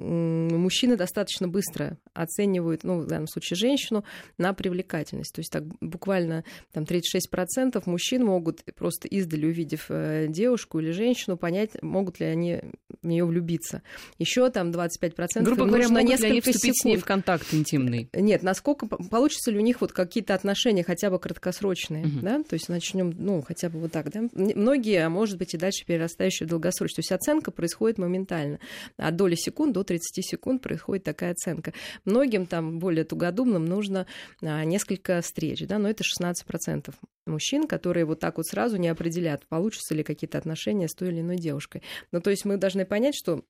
мужчины 0.04 0.96
достаточно 0.96 1.49
быстро 1.49 1.99
оценивают, 2.12 2.84
ну, 2.84 3.00
в 3.00 3.06
данном 3.06 3.26
случае 3.26 3.56
женщину, 3.56 4.04
на 4.38 4.52
привлекательность. 4.52 5.34
То 5.34 5.40
есть 5.40 5.50
так 5.50 5.64
буквально 5.80 6.44
там 6.73 6.84
36% 6.84 7.82
мужчин 7.87 8.25
могут 8.25 8.62
просто 8.75 9.08
издали, 9.08 9.46
увидев 9.46 9.87
э, 9.88 10.26
девушку 10.28 10.80
или 10.80 10.90
женщину, 10.90 11.37
понять, 11.37 11.70
могут 11.82 12.20
ли 12.20 12.26
они 12.26 12.61
в 13.02 13.06
нее 13.06 13.25
влюбиться. 13.25 13.82
Еще 14.18 14.49
там 14.50 14.70
25% 14.70 15.42
Грубо 15.42 15.66
говоря, 15.66 15.88
на 15.88 16.02
несколько 16.02 16.26
ли 16.26 16.30
они 16.32 16.40
вступить 16.40 16.62
секунд. 16.62 16.76
с 16.76 16.84
ней 16.84 16.96
в 16.96 17.04
контакт 17.04 17.52
интимный? 17.52 18.08
Нет, 18.12 18.42
насколько 18.42 18.87
получится 18.87 19.50
ли 19.50 19.58
у 19.58 19.62
них 19.62 19.80
вот 19.80 19.92
какие-то 19.92 20.34
отношения 20.34 20.84
хотя 20.84 21.11
бы 21.11 21.18
краткосрочные, 21.18 22.06
угу. 22.06 22.20
да, 22.23 22.42
то 22.42 22.54
есть 22.54 22.68
начнем, 22.68 23.14
ну, 23.16 23.42
хотя 23.42 23.68
бы 23.68 23.80
вот 23.80 23.92
так, 23.92 24.11
да. 24.11 24.23
Многие, 24.32 25.04
а 25.04 25.08
может 25.08 25.38
быть, 25.38 25.54
и 25.54 25.56
дальше 25.56 25.84
перерастающие 25.87 26.46
в 26.46 26.50
долгосрочные. 26.50 26.96
То 26.96 27.00
есть 27.00 27.12
оценка 27.12 27.50
происходит 27.50 27.99
моментально. 27.99 28.58
От 28.96 29.16
доли 29.16 29.34
секунд 29.34 29.73
до 29.73 29.82
30 29.82 29.93
секунд 30.02 30.62
происходит 30.62 31.04
такая 31.04 31.32
оценка. 31.32 31.72
Многим 32.04 32.46
там 32.46 32.78
более 32.78 33.04
тугодумным 33.04 33.64
нужно 33.64 34.06
а, 34.42 34.64
несколько 34.64 35.20
встреч, 35.20 35.66
да, 35.66 35.78
но 35.78 35.88
это 35.88 36.02
16% 36.04 36.94
мужчин, 37.26 37.66
которые 37.66 38.04
вот 38.04 38.20
так 38.20 38.36
вот 38.36 38.46
сразу 38.46 38.76
не 38.76 38.88
определят, 38.88 39.46
получатся 39.46 39.94
ли 39.94 40.02
какие-то 40.02 40.38
отношения 40.38 40.88
с 40.88 40.94
той 40.94 41.08
или 41.08 41.20
иной 41.20 41.36
девушкой. 41.36 41.82
Ну, 42.12 42.20
то 42.20 42.30
есть 42.30 42.44
мы 42.44 42.56
должны 42.56 42.84
понять, 42.84 43.14
что 43.16 43.44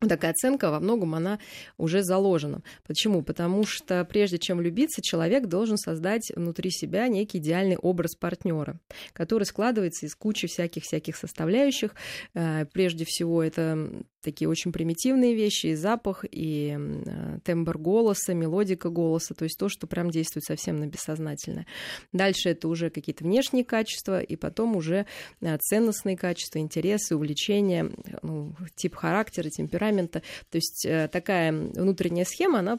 такая 0.00 0.32
оценка 0.32 0.70
во 0.70 0.78
многом 0.78 1.14
она 1.14 1.38
уже 1.78 2.02
заложена. 2.02 2.62
Почему? 2.86 3.22
Потому 3.22 3.64
что 3.64 4.04
прежде 4.04 4.38
чем 4.38 4.58
влюбиться, 4.58 5.00
человек 5.02 5.46
должен 5.46 5.78
создать 5.78 6.30
внутри 6.36 6.70
себя 6.70 7.08
некий 7.08 7.38
идеальный 7.38 7.76
образ 7.76 8.14
партнера, 8.14 8.78
который 9.12 9.44
складывается 9.44 10.06
из 10.06 10.14
кучи 10.14 10.48
всяких-всяких 10.48 11.16
составляющих. 11.16 11.94
Э, 12.34 12.66
прежде 12.66 13.04
всего, 13.06 13.42
это 13.42 13.88
такие 14.26 14.48
очень 14.48 14.72
примитивные 14.72 15.34
вещи, 15.34 15.68
и 15.68 15.74
запах, 15.76 16.24
и 16.28 16.76
э, 16.76 17.38
тембр 17.44 17.78
голоса, 17.78 18.34
мелодика 18.34 18.90
голоса, 18.90 19.34
то 19.34 19.44
есть 19.44 19.56
то, 19.56 19.68
что 19.68 19.86
прям 19.86 20.10
действует 20.10 20.44
совсем 20.44 20.80
на 20.80 20.86
бессознательное. 20.86 21.64
Дальше 22.12 22.48
это 22.50 22.66
уже 22.66 22.90
какие-то 22.90 23.22
внешние 23.22 23.64
качества, 23.64 24.20
и 24.20 24.34
потом 24.34 24.76
уже 24.76 25.06
э, 25.40 25.56
ценностные 25.58 26.16
качества, 26.16 26.58
интересы, 26.58 27.14
увлечения, 27.14 27.92
ну, 28.22 28.52
тип 28.74 28.96
характера, 28.96 29.48
темперамента. 29.86 30.22
То 30.50 30.56
есть 30.56 30.84
э, 30.84 31.08
такая 31.08 31.52
внутренняя 31.52 32.24
схема, 32.24 32.60
она 32.60 32.78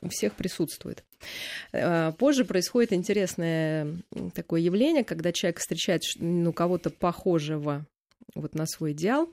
у 0.00 0.08
всех 0.08 0.34
присутствует. 0.34 1.04
Позже 2.18 2.44
происходит 2.44 2.92
интересное 2.92 3.98
такое 4.34 4.60
явление, 4.60 5.04
когда 5.04 5.32
человек 5.32 5.60
встречает 5.60 6.00
ну, 6.16 6.52
кого-то 6.52 6.90
похожего 6.90 7.86
вот 8.34 8.54
на 8.54 8.66
свой 8.66 8.92
идеал, 8.92 9.28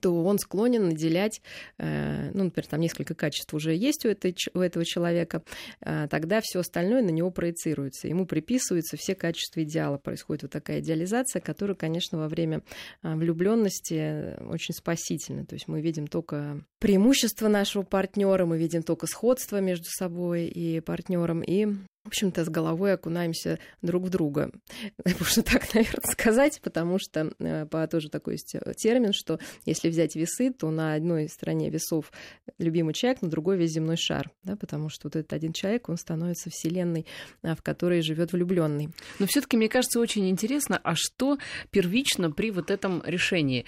то 0.00 0.24
он 0.24 0.38
склонен 0.38 0.88
наделять, 0.88 1.40
э, 1.78 2.30
ну, 2.34 2.44
например, 2.44 2.66
там 2.66 2.80
несколько 2.80 3.14
качеств 3.14 3.52
уже 3.54 3.74
есть 3.74 4.04
у, 4.04 4.08
этой, 4.08 4.34
у 4.54 4.60
этого 4.60 4.84
человека, 4.84 5.42
э, 5.80 6.08
тогда 6.10 6.40
все 6.42 6.60
остальное 6.60 7.02
на 7.02 7.10
него 7.10 7.30
проецируется, 7.30 8.08
ему 8.08 8.26
приписываются 8.26 8.96
все 8.96 9.14
качества 9.14 9.62
идеала. 9.62 9.98
Происходит 9.98 10.42
вот 10.42 10.52
такая 10.52 10.80
идеализация, 10.80 11.40
которая, 11.40 11.76
конечно, 11.76 12.18
во 12.18 12.28
время 12.28 12.62
э, 13.02 13.14
влюбленности 13.14 14.40
очень 14.48 14.74
спасительна. 14.74 15.44
То 15.44 15.54
есть 15.54 15.68
мы 15.68 15.80
видим 15.80 16.06
только 16.06 16.60
преимущества 16.78 17.48
нашего 17.48 17.82
партнера, 17.82 18.46
мы 18.46 18.58
видим 18.58 18.82
только 18.82 19.06
сходство 19.06 19.60
между 19.60 19.86
собой 19.86 20.46
и 20.46 20.80
партнером, 20.80 21.42
и 21.42 21.68
в 22.06 22.08
общем-то, 22.08 22.44
с 22.44 22.48
головой 22.48 22.92
окунаемся 22.92 23.58
друг 23.82 24.04
в 24.04 24.10
друга. 24.10 24.52
Можно 25.04 25.42
так, 25.42 25.74
наверное, 25.74 26.04
сказать, 26.04 26.60
потому 26.62 27.00
что 27.00 27.32
э, 27.40 27.66
по 27.66 27.84
тоже 27.88 28.08
такой 28.10 28.34
есть 28.34 28.54
э, 28.54 28.74
термин, 28.76 29.12
что 29.12 29.40
если 29.64 29.88
взять 29.88 30.14
весы, 30.14 30.52
то 30.52 30.70
на 30.70 30.94
одной 30.94 31.28
стороне 31.28 31.68
весов 31.68 32.12
любимый 32.58 32.94
человек, 32.94 33.22
на 33.22 33.28
другой 33.28 33.56
весь 33.56 33.72
земной 33.72 33.96
шар, 33.96 34.30
да, 34.44 34.54
потому 34.54 34.88
что 34.88 35.08
вот 35.08 35.16
этот 35.16 35.32
один 35.32 35.52
человек, 35.52 35.88
он 35.88 35.96
становится 35.96 36.48
вселенной, 36.48 37.06
а, 37.42 37.56
в 37.56 37.62
которой 37.62 38.02
живет 38.02 38.32
влюбленный. 38.32 38.90
Но 39.18 39.26
все-таки 39.26 39.56
мне 39.56 39.68
кажется 39.68 39.98
очень 39.98 40.30
интересно, 40.30 40.80
а 40.84 40.94
что 40.94 41.38
первично 41.70 42.30
при 42.30 42.52
вот 42.52 42.70
этом 42.70 43.02
решении? 43.04 43.64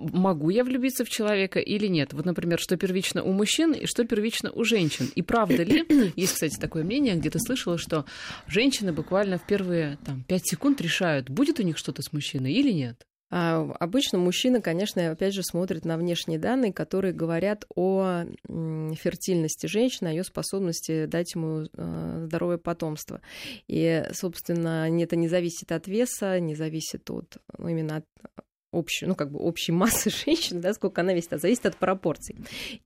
Могу 0.00 0.50
я 0.50 0.64
влюбиться 0.64 1.04
в 1.04 1.08
человека 1.08 1.58
или 1.58 1.86
нет. 1.86 2.12
Вот, 2.12 2.24
например, 2.24 2.58
что 2.58 2.76
первично 2.76 3.22
у 3.22 3.32
мужчин 3.32 3.72
и 3.72 3.86
что 3.86 4.04
первично 4.04 4.50
у 4.50 4.64
женщин. 4.64 5.10
И 5.14 5.22
правда 5.22 5.62
ли, 5.62 5.84
есть, 6.16 6.34
кстати, 6.34 6.58
такое 6.58 6.84
мнение, 6.84 7.16
где-то 7.16 7.38
слышала, 7.38 7.78
что 7.78 8.04
женщины 8.46 8.92
буквально 8.92 9.38
в 9.38 9.46
первые 9.46 9.98
там, 10.04 10.24
5 10.24 10.46
секунд 10.46 10.80
решают, 10.80 11.30
будет 11.30 11.60
у 11.60 11.62
них 11.62 11.78
что-то 11.78 12.02
с 12.02 12.12
мужчиной 12.12 12.52
или 12.52 12.72
нет. 12.72 13.04
А 13.32 13.60
обычно 13.78 14.18
мужчина, 14.18 14.60
конечно, 14.60 15.08
опять 15.08 15.34
же 15.34 15.44
смотрит 15.44 15.84
на 15.84 15.96
внешние 15.96 16.40
данные, 16.40 16.72
которые 16.72 17.14
говорят 17.14 17.64
о 17.76 18.24
фертильности 18.48 19.66
женщины, 19.66 20.08
о 20.08 20.10
ее 20.10 20.24
способности 20.24 21.06
дать 21.06 21.34
ему 21.36 21.68
э, 21.72 22.22
здоровое 22.24 22.58
потомство. 22.58 23.20
И, 23.68 24.04
собственно, 24.12 24.90
это 25.00 25.14
не 25.14 25.28
зависит 25.28 25.70
от 25.70 25.86
веса, 25.86 26.40
не 26.40 26.56
зависит 26.56 27.08
от 27.08 27.36
ну, 27.56 27.68
именно 27.68 27.98
от 27.98 28.04
общую, 28.72 29.08
ну, 29.08 29.14
как 29.14 29.30
бы 29.30 29.38
общей 29.40 29.72
массы 29.72 30.10
женщин, 30.10 30.60
да, 30.60 30.72
сколько 30.72 31.00
она 31.00 31.12
весит, 31.14 31.32
а 31.32 31.38
зависит 31.38 31.66
от 31.66 31.76
пропорций. 31.76 32.36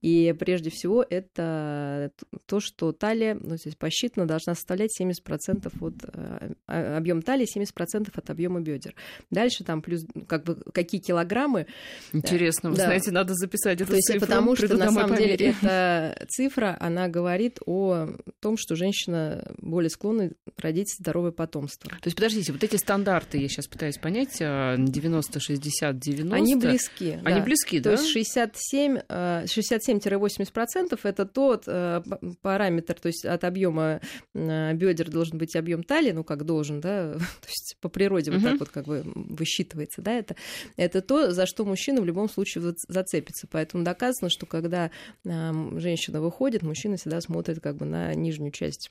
И 0.01 0.35
прежде 0.39 0.71
всего 0.71 1.05
это 1.09 2.11
то, 2.47 2.61
что 2.61 2.93
талия, 2.93 3.35
ну, 3.41 3.57
здесь 3.57 3.75
посчитано, 3.77 4.27
должна 4.27 4.55
составлять 4.55 4.91
70% 4.99 5.73
от 5.81 5.95
э, 6.13 6.53
а, 6.67 6.97
объем 6.97 7.23
талии, 7.23 7.47
70% 7.47 8.11
от 8.15 8.31
объема 8.31 8.61
бедер. 8.61 8.95
Дальше 9.31 9.65
там 9.65 9.83
плюс, 9.83 10.05
как 10.27 10.45
бы, 10.45 10.57
какие 10.73 11.01
килограммы. 11.01 11.67
Интересно, 12.13 12.71
вы 12.71 12.77
да. 12.77 12.85
знаете, 12.85 13.11
надо 13.11 13.35
записать 13.35 13.81
эту 13.81 13.91
то 13.91 13.97
есть, 13.97 14.07
цифру. 14.07 14.21
Потому 14.21 14.57
что, 14.57 14.77
на 14.77 14.91
самом 14.91 15.17
деле, 15.17 15.35
эта 15.35 16.27
цифра, 16.29 16.77
она 16.81 17.09
говорит 17.09 17.59
о 17.67 18.09
том, 18.41 18.57
что 18.57 18.77
женщина 18.77 19.55
более 19.59 19.91
склонна 19.91 20.31
родить 20.57 20.95
здоровое 20.99 21.33
потомство. 21.33 21.91
То 21.91 22.07
есть, 22.07 22.17
подождите, 22.17 22.53
вот 22.53 22.63
эти 22.63 22.77
стандарты, 22.77 23.39
я 23.39 23.49
сейчас 23.49 23.67
пытаюсь 23.67 23.99
понять, 23.99 24.41
90-60 24.41 25.74
60-90. 25.83 26.33
Они 26.33 26.57
близки. 26.57 27.19
Они 27.25 27.39
да. 27.39 27.45
близки, 27.45 27.81
да? 27.81 27.97
То 27.97 28.03
есть 28.03 28.13
67, 28.13 28.99
67-80% 29.09 30.99
это 31.03 31.27
тот 31.27 31.65
э, 31.67 32.03
параметр, 32.43 32.95
то 32.95 33.09
есть 33.09 33.25
от 33.25 33.45
объема 33.45 34.01
э, 34.35 34.73
бедер 34.75 35.11
должен 35.11 35.39
быть 35.39 35.57
объем 35.57 35.83
талии, 35.83 36.13
ну 36.13 36.25
как 36.25 36.45
должен, 36.45 36.81
да, 36.81 37.13
то 37.15 37.49
есть 37.49 37.77
по 37.81 37.89
природе 37.89 38.31
угу. 38.31 38.41
вот 38.41 38.51
так 38.51 38.61
вот 38.61 38.69
как 38.71 38.87
бы 38.87 39.03
высчитывается, 39.05 40.03
да, 40.03 40.13
это, 40.13 40.37
это 40.77 41.03
то, 41.03 41.33
за 41.33 41.47
что 41.47 41.65
мужчина 41.65 42.01
в 42.01 42.05
любом 42.05 42.29
случае 42.29 42.75
зацепится. 42.89 43.47
Поэтому 43.51 43.85
доказано, 43.85 44.31
что 44.31 44.47
когда 44.47 44.91
женщина 45.25 46.21
выходит, 46.21 46.63
мужчина 46.63 46.97
всегда 46.97 47.21
смотрит 47.21 47.61
как 47.61 47.77
бы 47.77 47.85
на 47.85 48.15
нижнюю 48.15 48.51
часть 48.53 48.89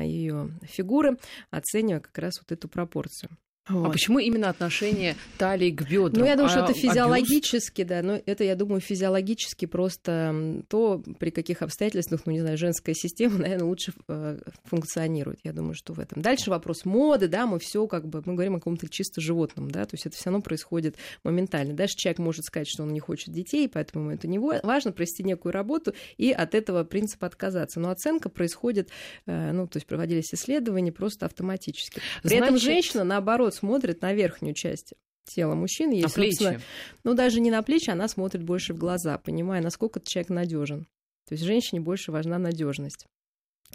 ее 0.00 0.50
фигуры, 0.62 1.18
оценивая 1.50 2.00
как 2.00 2.16
раз 2.18 2.40
вот 2.40 2.52
эту 2.52 2.68
пропорцию. 2.68 3.30
А 3.66 3.74
вот. 3.74 3.86
А 3.86 3.90
почему 3.90 4.18
именно 4.18 4.48
отношение 4.48 5.16
талии 5.38 5.70
к 5.70 5.82
бедрам? 5.82 6.12
Ну, 6.14 6.24
я 6.24 6.34
думаю, 6.34 6.46
а, 6.46 6.50
что 6.50 6.64
это 6.64 6.72
физиологически, 6.72 7.82
а 7.82 7.84
да, 7.84 8.02
но 8.02 8.20
это, 8.24 8.42
я 8.42 8.56
думаю, 8.56 8.80
физиологически 8.80 9.66
просто 9.66 10.62
то, 10.68 11.02
при 11.18 11.30
каких 11.30 11.62
обстоятельствах, 11.62 12.22
ну, 12.24 12.32
не 12.32 12.40
знаю, 12.40 12.56
женская 12.56 12.94
система, 12.94 13.38
наверное, 13.38 13.66
лучше 13.66 13.92
э, 14.08 14.38
функционирует. 14.64 15.40
Я 15.44 15.52
думаю, 15.52 15.74
что 15.74 15.92
в 15.92 16.00
этом. 16.00 16.22
Дальше 16.22 16.50
вопрос 16.50 16.84
моды, 16.84 17.28
да, 17.28 17.46
мы 17.46 17.58
все 17.58 17.86
как 17.86 18.08
бы, 18.08 18.22
мы 18.24 18.34
говорим 18.34 18.56
о 18.56 18.58
каком-то 18.58 18.88
чисто 18.88 19.20
животном, 19.20 19.70
да, 19.70 19.84
то 19.84 19.94
есть 19.94 20.06
это 20.06 20.16
все 20.16 20.30
равно 20.30 20.42
происходит 20.42 20.96
моментально. 21.22 21.74
Дальше 21.74 21.94
человек 21.96 22.18
может 22.18 22.44
сказать, 22.44 22.68
что 22.68 22.82
он 22.82 22.92
не 22.92 23.00
хочет 23.00 23.32
детей, 23.32 23.68
поэтому 23.68 24.04
ему 24.04 24.14
это 24.14 24.26
не 24.26 24.38
важно, 24.38 24.92
провести 24.92 25.22
некую 25.22 25.52
работу 25.52 25.94
и 26.16 26.32
от 26.32 26.54
этого 26.54 26.84
принципа 26.84 27.26
отказаться. 27.26 27.78
Но 27.78 27.90
оценка 27.90 28.30
происходит, 28.30 28.88
э, 29.26 29.52
ну, 29.52 29.66
то 29.68 29.76
есть 29.76 29.86
проводились 29.86 30.32
исследования 30.32 30.92
просто 30.92 31.26
автоматически. 31.26 32.00
При 32.22 32.30
Значит... 32.30 32.44
этом 32.44 32.58
женщина, 32.58 33.04
наоборот, 33.04 33.49
смотрит 33.54 34.02
на 34.02 34.12
верхнюю 34.12 34.54
часть 34.54 34.94
тела 35.24 35.54
мужчины. 35.54 35.98
И, 35.98 36.02
на 36.02 36.08
плечи. 36.08 36.60
Ну, 37.04 37.14
даже 37.14 37.40
не 37.40 37.50
на 37.50 37.62
плечи, 37.62 37.90
она 37.90 38.08
смотрит 38.08 38.42
больше 38.42 38.74
в 38.74 38.78
глаза, 38.78 39.18
понимая, 39.18 39.62
насколько 39.62 40.00
человек 40.00 40.30
надежен. 40.30 40.86
То 41.28 41.34
есть 41.34 41.44
женщине 41.44 41.80
больше 41.80 42.10
важна 42.12 42.38
надежность. 42.38 43.06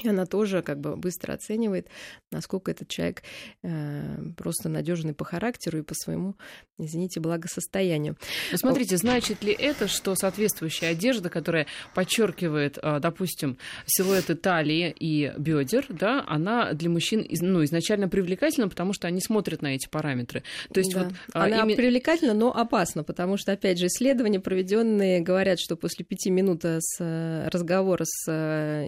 И 0.03 0.09
она 0.09 0.25
тоже 0.25 0.61
как 0.61 0.81
бы 0.81 0.97
быстро 0.97 1.33
оценивает, 1.33 1.87
насколько 2.29 2.69
этот 2.69 2.89
человек 2.89 3.23
э, 3.63 4.17
просто 4.35 4.67
надежный 4.67 5.13
по 5.13 5.23
характеру 5.23 5.79
и 5.79 5.83
по 5.83 5.93
своему, 5.95 6.35
извините, 6.77 7.21
благосостоянию. 7.21 8.17
Ну, 8.51 8.57
смотрите, 8.57 8.97
значит 8.97 9.41
ли 9.41 9.53
это, 9.53 9.87
что 9.87 10.13
соответствующая 10.15 10.87
одежда, 10.87 11.29
которая 11.29 11.67
подчеркивает, 11.93 12.77
э, 12.81 12.99
допустим, 12.99 13.57
силуэты 13.85 14.35
талии 14.35 14.93
и 14.99 15.31
бедер, 15.37 15.85
да, 15.87 16.25
она 16.27 16.73
для 16.73 16.89
мужчин 16.89 17.25
ну, 17.29 17.63
изначально 17.63 18.09
привлекательна, 18.09 18.67
потому 18.67 18.91
что 18.91 19.07
они 19.07 19.21
смотрят 19.21 19.61
на 19.61 19.75
эти 19.75 19.87
параметры. 19.87 20.43
То 20.73 20.81
есть 20.81 20.93
да. 20.93 21.05
вот, 21.05 21.13
э, 21.13 21.15
она 21.31 21.61
ими... 21.61 21.75
привлекательна, 21.75 22.33
но 22.33 22.53
опасна, 22.53 23.05
потому 23.05 23.37
что, 23.37 23.53
опять 23.53 23.79
же, 23.79 23.85
исследования 23.85 24.41
проведенные 24.41 25.21
говорят, 25.21 25.57
что 25.57 25.77
после 25.77 26.03
пяти 26.03 26.31
минут 26.31 26.65
с 26.65 26.97
э, 26.99 27.47
разговора 27.47 28.03
с 28.03 28.29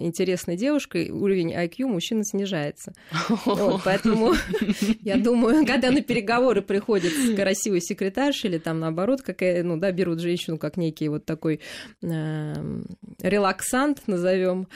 интересной 0.02 0.58
девушкой 0.58 0.97
уровень 1.10 1.52
IQ 1.52 1.86
мужчины 1.86 2.24
снижается. 2.24 2.92
Вот, 3.44 3.82
поэтому 3.84 4.34
я 5.02 5.16
думаю, 5.16 5.66
когда 5.66 5.90
на 5.90 6.02
переговоры 6.02 6.62
приходит 6.62 7.12
красивый 7.36 7.80
секретарша 7.80 8.48
или 8.48 8.58
там 8.58 8.80
наоборот, 8.80 9.22
какая, 9.22 9.62
ну 9.62 9.76
да, 9.76 9.92
берут 9.92 10.20
женщину 10.20 10.58
как 10.58 10.76
некий 10.76 11.08
вот 11.08 11.24
такой 11.24 11.60
э, 12.02 12.82
релаксант, 13.20 14.02
назовем, 14.06 14.68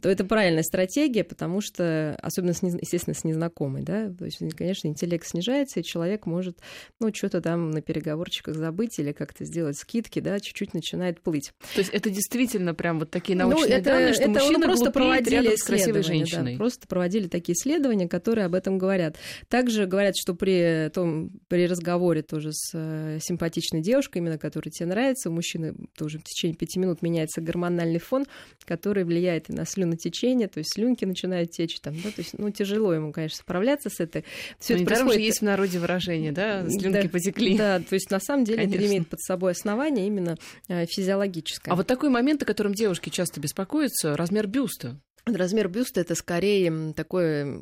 то 0.00 0.08
это 0.08 0.24
правильная 0.24 0.62
стратегия, 0.62 1.24
потому 1.24 1.60
что, 1.60 2.16
особенно, 2.22 2.52
с, 2.52 2.62
естественно, 2.62 3.14
с 3.14 3.24
незнакомой, 3.24 3.82
да, 3.82 4.10
то 4.10 4.24
есть, 4.24 4.38
конечно, 4.56 4.88
интеллект 4.88 5.26
снижается, 5.26 5.80
и 5.80 5.84
человек 5.84 6.26
может, 6.26 6.58
ну, 7.00 7.12
что-то 7.14 7.40
там 7.40 7.70
на 7.70 7.80
переговорчиках 7.80 8.56
забыть 8.56 8.98
или 8.98 9.12
как-то 9.12 9.44
сделать 9.44 9.78
скидки, 9.78 10.20
да, 10.20 10.38
чуть-чуть 10.40 10.74
начинает 10.74 11.20
плыть. 11.20 11.52
То 11.74 11.80
есть 11.80 11.92
это 11.92 12.10
действительно 12.10 12.74
прям 12.74 12.98
вот 12.98 13.10
такие 13.10 13.36
ну, 13.36 13.48
научные 13.48 13.76
ну, 13.76 13.80
это, 13.80 13.84
данные, 13.90 14.12
что 14.12 14.22
это, 14.22 14.30
мужчина 14.30 14.66
просто 14.66 14.90
проводили 14.90 15.55
красивой 15.62 16.02
женщиной. 16.02 16.52
Да, 16.52 16.58
просто 16.58 16.86
проводили 16.86 17.28
такие 17.28 17.54
исследования, 17.54 18.08
которые 18.08 18.46
об 18.46 18.54
этом 18.54 18.78
говорят. 18.78 19.16
Также 19.48 19.86
говорят, 19.86 20.14
что 20.16 20.34
при 20.34 20.88
том, 20.90 21.30
при 21.48 21.66
разговоре 21.66 22.22
тоже 22.22 22.52
с 22.52 22.70
э, 22.74 23.18
симпатичной 23.20 23.82
девушкой, 23.82 24.18
именно 24.18 24.38
которая 24.38 24.70
тебе 24.70 24.88
нравится, 24.88 25.30
у 25.30 25.32
мужчины 25.32 25.74
тоже 25.96 26.18
в 26.18 26.24
течение 26.24 26.56
пяти 26.56 26.78
минут 26.78 27.02
меняется 27.02 27.40
гормональный 27.40 27.98
фон, 27.98 28.26
который 28.64 29.04
влияет 29.04 29.50
и 29.50 29.52
на 29.52 29.64
слюнотечение, 29.64 30.48
то 30.48 30.58
есть 30.58 30.74
слюнки 30.74 31.04
начинают 31.04 31.50
течь 31.50 31.80
там, 31.80 31.94
да, 32.02 32.10
то 32.10 32.20
есть, 32.20 32.38
ну, 32.38 32.50
тяжело 32.50 32.92
ему, 32.92 33.12
конечно, 33.12 33.38
справляться 33.38 33.90
с 33.90 34.00
этой. 34.00 34.24
Все 34.58 34.74
ну, 34.74 34.82
это 34.82 34.94
происходит... 34.94 35.20
есть 35.20 35.38
в 35.40 35.44
народе 35.44 35.78
выражение, 35.78 36.32
да, 36.32 36.68
слюнки 36.68 37.02
да, 37.02 37.08
потекли. 37.08 37.56
Да, 37.56 37.80
то 37.80 37.94
есть 37.94 38.10
на 38.10 38.20
самом 38.20 38.44
деле 38.44 38.58
конечно. 38.58 38.76
это 38.76 38.86
имеет 38.86 39.08
под 39.08 39.20
собой 39.20 39.52
основание 39.52 40.06
именно 40.06 40.36
э, 40.68 40.86
физиологическое. 40.86 41.72
А 41.72 41.76
вот 41.76 41.86
такой 41.86 42.10
момент, 42.10 42.42
о 42.42 42.46
котором 42.46 42.74
девушки 42.74 43.10
часто 43.10 43.40
беспокоятся, 43.40 44.16
размер 44.16 44.46
бюста. 44.46 45.00
Размер 45.26 45.68
бюста 45.68 46.00
это 46.00 46.14
скорее 46.14 46.92
такое 46.94 47.60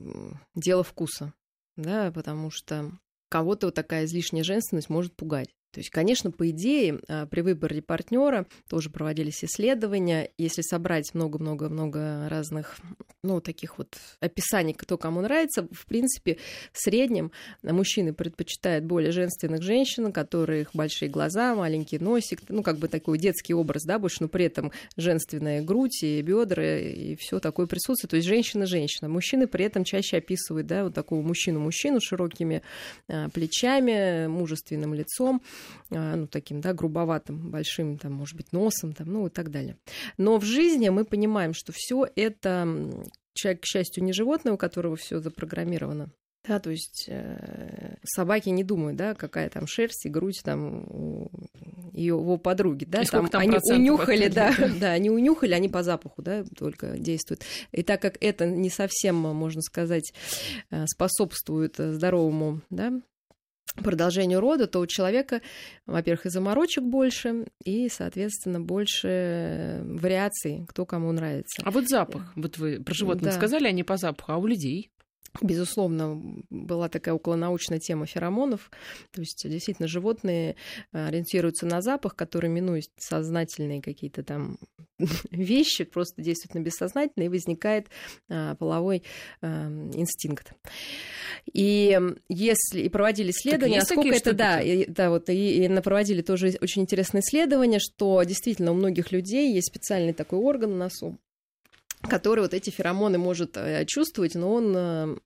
дело 0.54 0.84
вкуса, 0.84 1.32
да, 1.76 2.12
потому 2.12 2.50
что 2.50 2.92
кого-то 3.30 3.68
вот 3.68 3.74
такая 3.74 4.04
излишняя 4.04 4.44
женственность 4.44 4.90
может 4.90 5.16
пугать. 5.16 5.48
То 5.74 5.80
есть, 5.80 5.90
конечно, 5.90 6.30
по 6.30 6.48
идее, 6.50 7.00
а, 7.08 7.26
при 7.26 7.40
выборе 7.40 7.82
партнера 7.82 8.46
тоже 8.68 8.90
проводились 8.90 9.42
исследования. 9.42 10.30
Если 10.38 10.62
собрать 10.62 11.12
много-много-много 11.14 12.28
разных, 12.28 12.76
ну, 13.24 13.40
таких 13.40 13.76
вот 13.78 13.96
описаний, 14.20 14.72
кто 14.72 14.96
кому 14.96 15.20
нравится, 15.20 15.66
в 15.72 15.86
принципе, 15.86 16.38
в 16.72 16.78
среднем 16.78 17.32
мужчины 17.62 18.12
предпочитают 18.12 18.84
более 18.84 19.10
женственных 19.10 19.62
женщин, 19.62 20.06
у 20.06 20.12
которых 20.12 20.70
большие 20.74 21.08
глаза, 21.08 21.56
маленький 21.56 21.98
носик, 21.98 22.42
ну, 22.48 22.62
как 22.62 22.78
бы 22.78 22.86
такой 22.86 23.18
детский 23.18 23.52
образ, 23.52 23.82
да, 23.82 23.98
больше, 23.98 24.18
но 24.20 24.28
при 24.28 24.44
этом 24.44 24.70
женственная 24.96 25.60
грудь 25.60 26.04
и 26.04 26.22
бедра 26.22 26.78
и 26.78 27.16
все 27.16 27.40
такое 27.40 27.66
присутствует. 27.66 28.12
То 28.12 28.16
есть 28.16 28.28
женщина-женщина. 28.28 29.08
Мужчины 29.08 29.48
при 29.48 29.64
этом 29.64 29.82
чаще 29.82 30.18
описывают, 30.18 30.68
да, 30.68 30.84
вот 30.84 30.94
такого 30.94 31.20
мужчину-мужчину 31.20 32.00
широкими 32.00 32.62
а, 33.08 33.28
плечами, 33.30 34.28
мужественным 34.28 34.94
лицом. 34.94 35.42
А, 35.90 36.16
ну, 36.16 36.26
таким, 36.26 36.60
да, 36.60 36.72
грубоватым, 36.72 37.50
большим, 37.50 37.98
там, 37.98 38.12
может 38.12 38.36
быть, 38.36 38.52
носом, 38.52 38.92
там, 38.92 39.12
ну, 39.12 39.26
и 39.26 39.30
так 39.30 39.50
далее. 39.50 39.76
Но 40.18 40.38
в 40.38 40.44
жизни 40.44 40.88
мы 40.88 41.04
понимаем, 41.04 41.54
что 41.54 41.72
все 41.74 42.06
это 42.16 42.66
человек, 43.34 43.62
к 43.62 43.66
счастью, 43.66 44.04
не 44.04 44.12
животное, 44.12 44.52
у 44.52 44.56
которого 44.56 44.96
все 44.96 45.20
запрограммировано. 45.20 46.10
Да, 46.46 46.58
то 46.60 46.70
есть 46.70 47.06
э, 47.08 47.96
собаки 48.04 48.50
не 48.50 48.64
думают, 48.64 48.96
да, 48.96 49.14
какая 49.14 49.48
там 49.48 49.66
шерсть 49.66 50.04
и 50.04 50.10
грудь 50.10 50.42
там 50.44 50.84
у 50.90 51.30
его 51.94 52.36
подруги, 52.36 52.84
да, 52.84 53.02
там, 53.04 53.28
там 53.28 53.40
они 53.40 53.56
унюхали, 53.70 54.28
да, 54.28 54.54
да, 54.80 54.90
они 54.90 55.08
унюхали, 55.08 55.54
они 55.54 55.70
по 55.70 55.82
запаху, 55.82 56.20
да, 56.20 56.44
только 56.56 56.98
действуют. 56.98 57.42
И 57.72 57.82
так 57.82 58.02
как 58.02 58.18
это 58.20 58.46
не 58.46 58.68
совсем, 58.68 59.16
можно 59.16 59.62
сказать, 59.62 60.12
э, 60.70 60.84
способствует 60.86 61.76
здоровому, 61.78 62.60
да, 62.68 62.92
продолжению 63.82 64.40
рода, 64.40 64.66
то 64.66 64.80
у 64.80 64.86
человека, 64.86 65.40
во-первых, 65.86 66.26
и 66.26 66.30
заморочек 66.30 66.84
больше, 66.84 67.46
и, 67.64 67.88
соответственно, 67.88 68.60
больше 68.60 69.82
вариаций, 69.84 70.64
кто 70.68 70.86
кому 70.86 71.12
нравится. 71.12 71.62
А 71.64 71.70
вот 71.70 71.88
запах, 71.88 72.32
вот 72.36 72.58
вы 72.58 72.80
про 72.80 72.94
животных 72.94 73.32
да. 73.32 73.32
сказали, 73.32 73.66
они 73.66 73.82
по 73.82 73.96
запаху, 73.96 74.32
а 74.32 74.36
у 74.36 74.46
людей? 74.46 74.90
Безусловно, 75.42 76.20
была 76.50 76.88
такая 76.88 77.14
околонаучная 77.14 77.80
тема 77.80 78.06
феромонов. 78.06 78.70
То 79.10 79.20
есть, 79.20 79.48
действительно, 79.48 79.88
животные 79.88 80.56
э, 80.92 81.06
ориентируются 81.08 81.66
на 81.66 81.82
запах, 81.82 82.14
который, 82.14 82.48
минуя 82.48 82.82
сознательные 82.98 83.82
какие-то 83.82 84.22
там 84.22 84.58
вещи, 85.30 85.84
просто 85.84 86.22
действуют 86.22 86.54
на 86.54 86.60
бессознательное, 86.60 87.26
и 87.26 87.30
возникает 87.30 87.88
а, 88.28 88.54
половой 88.54 89.02
а, 89.40 89.68
инстинкт. 89.94 90.52
И 91.52 91.98
если 92.28 92.80
и 92.80 92.88
проводили 92.88 93.30
исследования, 93.30 93.80
насколько 93.80 94.14
это, 94.14 94.32
да, 94.32 94.60
и, 94.60 94.86
да, 94.86 95.10
вот 95.10 95.28
и, 95.28 95.64
и 95.64 95.80
проводили 95.80 96.22
тоже 96.22 96.54
очень 96.60 96.82
интересное 96.82 97.20
исследование, 97.20 97.80
что 97.80 98.22
действительно 98.22 98.72
у 98.72 98.74
многих 98.74 99.12
людей 99.12 99.52
есть 99.52 99.68
специальный 99.68 100.12
такой 100.12 100.38
орган 100.38 100.72
в 100.72 100.76
носу, 100.76 101.18
который 102.08 102.40
вот 102.40 102.54
эти 102.54 102.70
феромоны 102.70 103.18
может 103.18 103.56
э, 103.56 103.84
чувствовать, 103.86 104.34
но 104.34 104.52
он 104.52 104.74
э, 104.76 105.16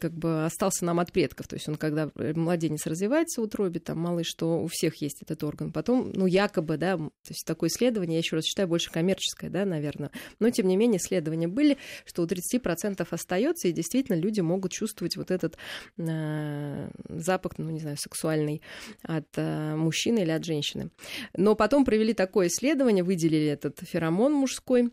как 0.00 0.12
бы 0.12 0.44
остался 0.44 0.84
нам 0.84 1.00
от 1.00 1.12
предков. 1.12 1.46
То 1.46 1.54
есть 1.54 1.68
он, 1.68 1.76
когда 1.76 2.10
младенец 2.14 2.86
развивается 2.86 3.40
в 3.40 3.44
утробе, 3.44 3.80
там 3.80 3.98
малыш, 3.98 4.26
что 4.26 4.60
у 4.62 4.66
всех 4.66 5.00
есть 5.02 5.22
этот 5.22 5.44
орган. 5.44 5.72
Потом, 5.72 6.10
ну, 6.14 6.26
якобы, 6.26 6.76
да, 6.76 6.96
то 6.96 7.10
есть 7.28 7.44
такое 7.46 7.68
исследование, 7.68 8.16
я 8.16 8.18
еще 8.18 8.36
раз 8.36 8.44
считаю, 8.44 8.68
больше 8.68 8.90
коммерческое, 8.90 9.50
да, 9.50 9.64
наверное. 9.64 10.10
Но, 10.38 10.50
тем 10.50 10.68
не 10.68 10.76
менее, 10.76 10.98
исследования 10.98 11.48
были, 11.48 11.78
что 12.04 12.22
у 12.22 12.26
30% 12.26 13.06
остается, 13.08 13.68
и 13.68 13.72
действительно 13.72 14.16
люди 14.16 14.40
могут 14.40 14.72
чувствовать 14.72 15.16
вот 15.16 15.30
этот 15.30 15.56
э, 15.98 16.90
запах, 17.08 17.58
ну, 17.58 17.70
не 17.70 17.80
знаю, 17.80 17.96
сексуальный 17.98 18.62
от 19.02 19.26
э, 19.36 19.76
мужчины 19.76 20.20
или 20.20 20.30
от 20.30 20.44
женщины. 20.44 20.90
Но 21.36 21.54
потом 21.54 21.84
провели 21.84 22.14
такое 22.14 22.48
исследование, 22.48 23.04
выделили 23.04 23.46
этот 23.46 23.78
феромон 23.80 24.32
мужской, 24.32 24.90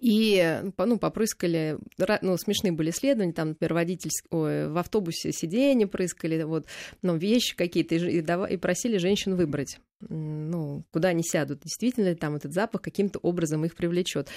и 0.00 0.62
ну, 0.76 0.98
попрыскали, 0.98 1.78
ну, 2.22 2.36
смешные 2.36 2.72
были 2.72 2.90
исследования, 2.90 3.32
там, 3.32 3.48
например, 3.48 3.74
водитель 3.74 4.10
ой, 4.30 4.68
в 4.68 4.78
автобусе 4.78 5.32
сиденье 5.32 5.86
прыскали, 5.86 6.42
вот, 6.42 6.66
ну, 7.02 7.16
вещи 7.16 7.56
какие-то, 7.56 7.94
и, 7.94 8.20
и, 8.20 8.56
просили 8.56 8.98
женщин 8.98 9.34
выбрать, 9.36 9.78
ну, 10.00 10.84
куда 10.90 11.08
они 11.08 11.22
сядут, 11.22 11.60
действительно 11.60 12.08
ли 12.08 12.14
там 12.14 12.36
этот 12.36 12.52
запах 12.52 12.82
каким-то 12.82 13.18
образом 13.20 13.64
их 13.64 13.74
привлечет. 13.74 14.28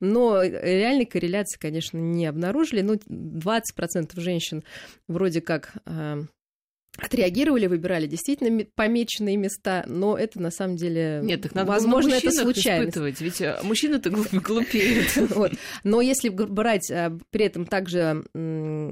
Но 0.00 0.42
реальной 0.42 1.06
корреляции, 1.06 1.58
конечно, 1.58 1.98
не 1.98 2.26
обнаружили, 2.26 2.80
ну, 2.82 2.94
20% 2.94 4.18
женщин 4.20 4.64
вроде 5.08 5.40
как 5.40 5.72
а, 5.86 6.24
отреагировали, 6.98 7.66
выбирали 7.66 8.06
действительно 8.06 8.64
помеченные 8.74 9.36
места, 9.36 9.84
но 9.86 10.16
это 10.16 10.40
на 10.40 10.50
самом 10.50 10.76
деле, 10.76 11.20
Нет, 11.22 11.44
их 11.46 11.54
надо 11.54 11.70
возможно, 11.70 12.14
это 12.14 12.30
случайность. 12.30 12.90
Испытывать, 12.90 13.20
ведь 13.20 13.40
э, 13.40 13.58
мужчины-то 13.62 14.10
глупеют. 14.10 15.16
вот. 15.30 15.52
Но 15.84 16.00
если 16.00 16.28
брать 16.28 16.90
э, 16.90 17.18
при 17.30 17.46
этом 17.46 17.64
также 17.64 18.22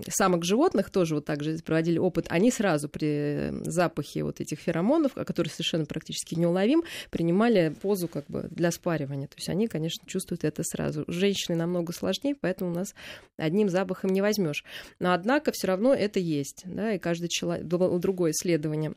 самок 0.08 0.44
животных, 0.44 0.90
тоже 0.90 1.16
вот 1.16 1.26
так 1.26 1.42
же 1.42 1.58
проводили 1.58 1.98
опыт, 1.98 2.26
они 2.30 2.50
сразу 2.50 2.88
при 2.88 3.52
запахе 3.64 4.24
вот 4.24 4.40
этих 4.40 4.60
феромонов, 4.60 5.12
которые 5.12 5.50
совершенно 5.50 5.84
практически 5.84 6.34
неуловим, 6.34 6.82
принимали 7.10 7.74
позу 7.82 8.08
как 8.08 8.26
бы 8.28 8.48
для 8.50 8.70
спаривания. 8.70 9.26
То 9.26 9.36
есть 9.36 9.48
они, 9.50 9.68
конечно, 9.68 10.06
чувствуют 10.06 10.44
это 10.44 10.62
сразу. 10.64 11.04
Женщины 11.06 11.56
намного 11.56 11.92
сложнее, 11.92 12.34
поэтому 12.34 12.70
у 12.70 12.74
нас 12.74 12.94
одним 13.36 13.68
запахом 13.68 14.10
не 14.10 14.22
возьмешь. 14.22 14.64
Но 14.98 15.12
однако 15.12 15.52
все 15.52 15.66
равно 15.66 15.92
это 15.92 16.18
есть, 16.18 16.62
да, 16.64 16.94
и 16.94 16.98
каждый 16.98 17.28
человек 17.28 17.66
другое 17.98 18.32
исследование 18.32 18.94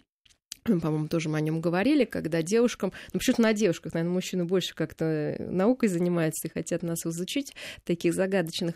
по-моему, 0.64 1.08
тоже 1.08 1.30
мы 1.30 1.38
о 1.38 1.42
нем 1.42 1.62
говорили, 1.62 2.06
когда 2.06 2.42
девушкам, 2.42 2.94
ну 3.12 3.20
почему-то 3.20 3.42
на 3.42 3.54
девушках, 3.54 3.94
наверное, 3.94 4.14
мужчины 4.14 4.46
больше 4.46 4.74
как-то 4.74 5.36
наукой 5.40 5.90
занимаются 5.90 6.48
и 6.48 6.52
хотят 6.52 6.84
нас 6.84 7.06
изучить, 7.06 7.54
таких 7.84 8.14
загадочных. 8.14 8.76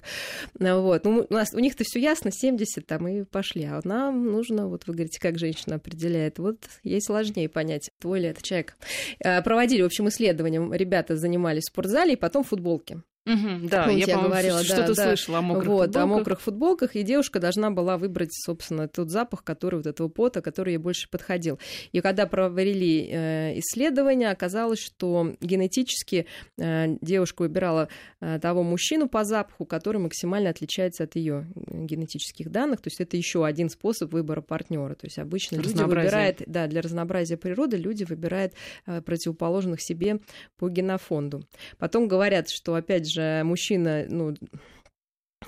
Ну 0.59 0.81
вот. 0.81 1.05
Ну, 1.05 1.25
у, 1.29 1.33
нас, 1.33 1.53
у 1.53 1.59
них-то 1.59 1.83
все 1.85 1.99
ясно, 1.99 2.31
70 2.31 2.85
там 2.85 3.07
и 3.07 3.23
пошли, 3.23 3.63
а 3.63 3.79
нам 3.83 4.25
нужно, 4.25 4.67
вот 4.67 4.85
вы 4.87 4.93
говорите, 4.93 5.19
как 5.19 5.37
женщина 5.37 5.75
определяет, 5.75 6.39
вот 6.39 6.57
ей 6.83 7.01
сложнее 7.01 7.49
понять, 7.49 7.89
твой 7.99 8.19
ли 8.19 8.27
это 8.27 8.41
человек. 8.43 8.75
Э, 9.19 9.41
проводили, 9.41 9.81
в 9.81 9.85
общем, 9.85 10.09
исследование, 10.09 10.67
ребята 10.77 11.15
занимались 11.15 11.63
в 11.63 11.71
спортзале 11.71 12.13
и 12.13 12.17
потом 12.17 12.43
футболки. 12.43 13.01
Угу, 13.27 13.67
да, 13.67 13.83
Помните, 13.83 14.11
я, 14.11 14.17
я 14.17 14.23
говорила, 14.23 14.63
что-то 14.63 14.95
да, 14.95 15.07
слышала 15.07 15.39
о 15.39 15.41
мокрых 15.41 15.67
вот, 15.67 15.85
футболках. 15.87 16.03
о 16.03 16.05
мокрых 16.05 16.41
футболках, 16.41 16.95
и 16.95 17.03
девушка 17.03 17.39
должна 17.41 17.71
была 17.71 17.97
выбрать, 17.97 18.29
собственно, 18.31 18.87
тот 18.87 19.09
запах, 19.09 19.43
который 19.43 19.75
вот 19.75 19.85
этого 19.85 20.07
пота, 20.07 20.41
который 20.41 20.73
ей 20.73 20.77
больше 20.77 21.09
подходил. 21.09 21.59
И 21.91 21.99
когда 21.99 22.25
провели 22.25 23.09
э, 23.11 23.59
исследования, 23.59 24.31
оказалось, 24.31 24.79
что 24.79 25.35
генетически 25.41 26.25
э, 26.57 26.95
девушка 27.01 27.41
выбирала 27.41 27.89
э, 28.21 28.39
того 28.39 28.63
мужчину 28.63 29.09
по 29.09 29.25
запаху, 29.25 29.65
который 29.65 29.99
максимально 29.99 30.49
отличается 30.49 31.03
от 31.03 31.15
ее 31.17 31.47
генетических 31.67 32.49
данных. 32.49 32.79
То 32.81 32.87
есть 32.87 33.01
это 33.01 33.17
еще 33.17 33.45
один 33.45 33.69
способ 33.69 34.13
выбора 34.13 34.39
партнера. 34.39 34.95
То 34.95 35.05
есть 35.05 35.19
обычно 35.19 35.57
люди 35.57 35.81
выбирают, 35.81 36.43
да, 36.47 36.67
для 36.67 36.81
разнообразия 36.81 37.35
природы 37.35 37.75
люди 37.75 38.05
выбирают 38.05 38.53
э, 38.85 39.01
противоположных 39.01 39.81
себе 39.81 40.19
по 40.57 40.69
генофонду. 40.69 41.43
Потом 41.77 42.07
говорят, 42.07 42.49
что 42.49 42.75
опять 42.75 43.09
же 43.11 43.16
же, 43.17 43.41
мужчина, 43.43 44.05
ну, 44.07 44.35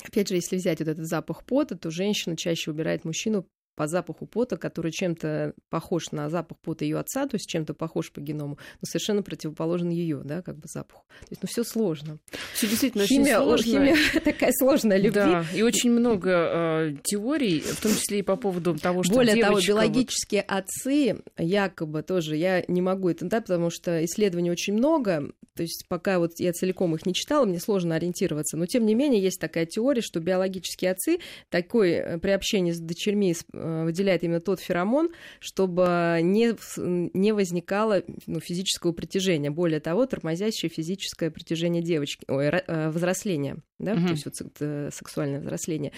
опять 0.04 0.28
же, 0.28 0.36
если 0.36 0.58
взять 0.58 0.80
вот 0.80 0.88
этот 0.88 1.06
запах 1.06 1.46
пота, 1.46 1.78
то 1.78 1.92
женщина 1.92 2.36
чаще 2.36 2.72
выбирает 2.72 3.06
мужчину 3.06 3.46
по 3.80 3.88
запаху 3.88 4.26
пота, 4.26 4.58
который 4.58 4.92
чем-то 4.92 5.54
похож 5.70 6.12
на 6.12 6.30
запах 6.30 6.58
пота 6.58 6.84
ее 6.84 7.00
отца, 7.00 7.26
то 7.28 7.36
есть 7.36 7.48
чем-то 7.48 7.74
похож 7.74 8.12
по 8.12 8.20
геному, 8.20 8.58
но 8.82 8.86
совершенно 8.86 9.24
противоположен 9.24 9.88
ее, 9.88 10.20
да, 10.22 10.42
как 10.42 10.58
бы 10.58 10.64
запаху. 10.66 11.06
То 11.22 11.28
есть, 11.30 11.42
ну, 11.44 11.48
все 11.48 11.64
сложно. 11.64 12.18
Все 12.54 12.68
действительно 12.68 13.06
химия, 13.06 13.40
очень 13.40 13.72
сложно. 13.72 13.96
Химия 13.96 14.22
такая 14.26 14.52
сложная 14.52 14.98
любви. 14.98 15.12
Да, 15.14 15.46
и 15.56 15.62
очень 15.62 15.92
много 15.92 16.30
э, 16.30 16.96
теорий, 17.06 17.62
в 17.62 17.82
том 17.82 17.94
числе 17.94 18.20
и 18.20 18.22
по 18.22 18.36
поводу 18.36 18.78
того, 18.78 19.04
что 19.04 19.14
Более 19.14 19.36
девочка... 19.36 19.68
того, 19.68 19.80
биологические 19.80 20.42
отцы, 20.42 21.24
якобы 21.38 22.04
тоже, 22.04 22.36
я 22.36 22.66
не 22.68 22.82
могу 22.82 23.08
это 23.08 23.24
дать, 23.28 23.46
потому 23.46 23.70
что 23.70 24.04
исследований 24.04 24.52
очень 24.52 24.74
много, 24.74 25.32
то 25.60 25.64
есть 25.64 25.86
пока 25.88 26.20
вот 26.20 26.32
я 26.40 26.54
целиком 26.54 26.96
их 26.96 27.06
не 27.06 27.14
читала, 27.14 27.46
мне 27.46 27.60
сложно 27.60 27.96
ориентироваться, 27.96 28.56
но 28.56 28.66
тем 28.66 28.86
не 28.86 28.96
менее 28.96 29.22
есть 29.22 29.42
такая 29.42 29.66
теория, 29.66 30.02
что 30.02 30.20
биологические 30.20 30.92
отцы 30.92 31.20
такой 31.50 31.92
э, 31.92 32.18
при 32.18 32.32
общении 32.32 32.72
с 32.72 32.80
дочерьми 32.80 33.36
э, 33.54 33.69
выделяет 33.86 34.24
именно 34.24 34.42
тот 34.42 34.60
феромон, 34.60 35.10
чтобы 35.40 36.20
не, 36.22 36.56
не 36.78 37.32
возникало 37.32 38.04
ну, 38.28 38.40
физического 38.40 38.92
притяжения. 38.92 39.52
Более 39.52 39.80
того, 39.80 40.06
тормозящее 40.06 40.70
физическое 40.70 41.32
притяжение 41.32 41.82
девочки, 41.82 42.26
ой, 42.28 42.48
э, 42.48 42.90
взросления, 42.90 43.58
да, 43.78 43.94
угу. 43.94 44.08
то 44.08 44.12
есть 44.12 44.26
вот 44.26 44.94
сексуальное 44.94 45.40
взросление. 45.40 45.92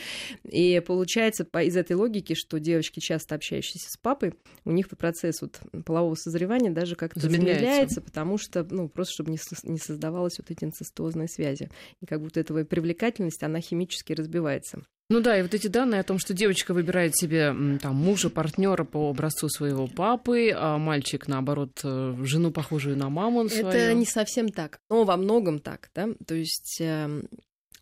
И 0.44 0.82
получается 0.86 1.46
по, 1.46 1.64
из 1.64 1.76
этой 1.76 1.94
логики, 1.94 2.34
что 2.34 2.60
девочки, 2.60 3.00
часто 3.00 3.36
общающиеся 3.36 3.90
с 3.90 3.98
папой, 3.98 4.34
у 4.66 4.72
них 4.72 4.88
процесс 4.90 5.42
вот 5.42 5.60
полового 5.86 6.16
созревания 6.16 6.72
даже 6.72 6.96
как-то 6.96 7.20
замедляется. 7.20 7.60
замедляется, 7.60 8.02
потому 8.02 8.38
что, 8.38 8.64
ну, 8.70 8.88
просто 8.88 9.14
чтобы 9.14 9.32
не, 9.32 9.40
не 9.64 9.80
создавалось 9.80 10.38
вот 10.38 10.52
эти 10.52 10.64
инцестозные 10.64 11.28
связи. 11.28 11.70
И 12.02 12.06
как 12.06 12.22
будто 12.22 12.40
этого 12.40 12.64
привлекательность, 12.64 13.44
она 13.44 13.60
химически 13.62 14.14
разбивается. 14.14 14.84
Ну 15.12 15.20
да, 15.20 15.38
и 15.38 15.42
вот 15.42 15.54
эти 15.54 15.68
данные 15.68 16.00
о 16.00 16.04
том, 16.04 16.20
что 16.20 16.34
девочка 16.34 16.74
выбирает 16.74 17.18
себе 17.18 17.54
там, 17.82 17.96
мужа, 17.96 18.30
партнера 18.30 18.86
по 18.86 19.10
образцу 19.10 19.50
своего 19.50 19.88
папы, 19.88 20.52
а 20.56 20.78
мальчик, 20.78 21.28
наоборот, 21.28 21.82
э, 21.84 22.16
жену, 22.24 22.52
похожую 22.52 22.96
на 22.96 23.10
маму 23.10 23.50
свою. 23.50 23.68
Это 23.68 23.94
не 23.94 24.06
совсем 24.06 24.48
так, 24.48 24.80
но 24.90 25.04
во 25.04 25.18
многом 25.18 25.60
так, 25.60 25.90
да. 25.94 26.08
То 26.26 26.34
есть 26.34 26.78
эм, 26.80 27.28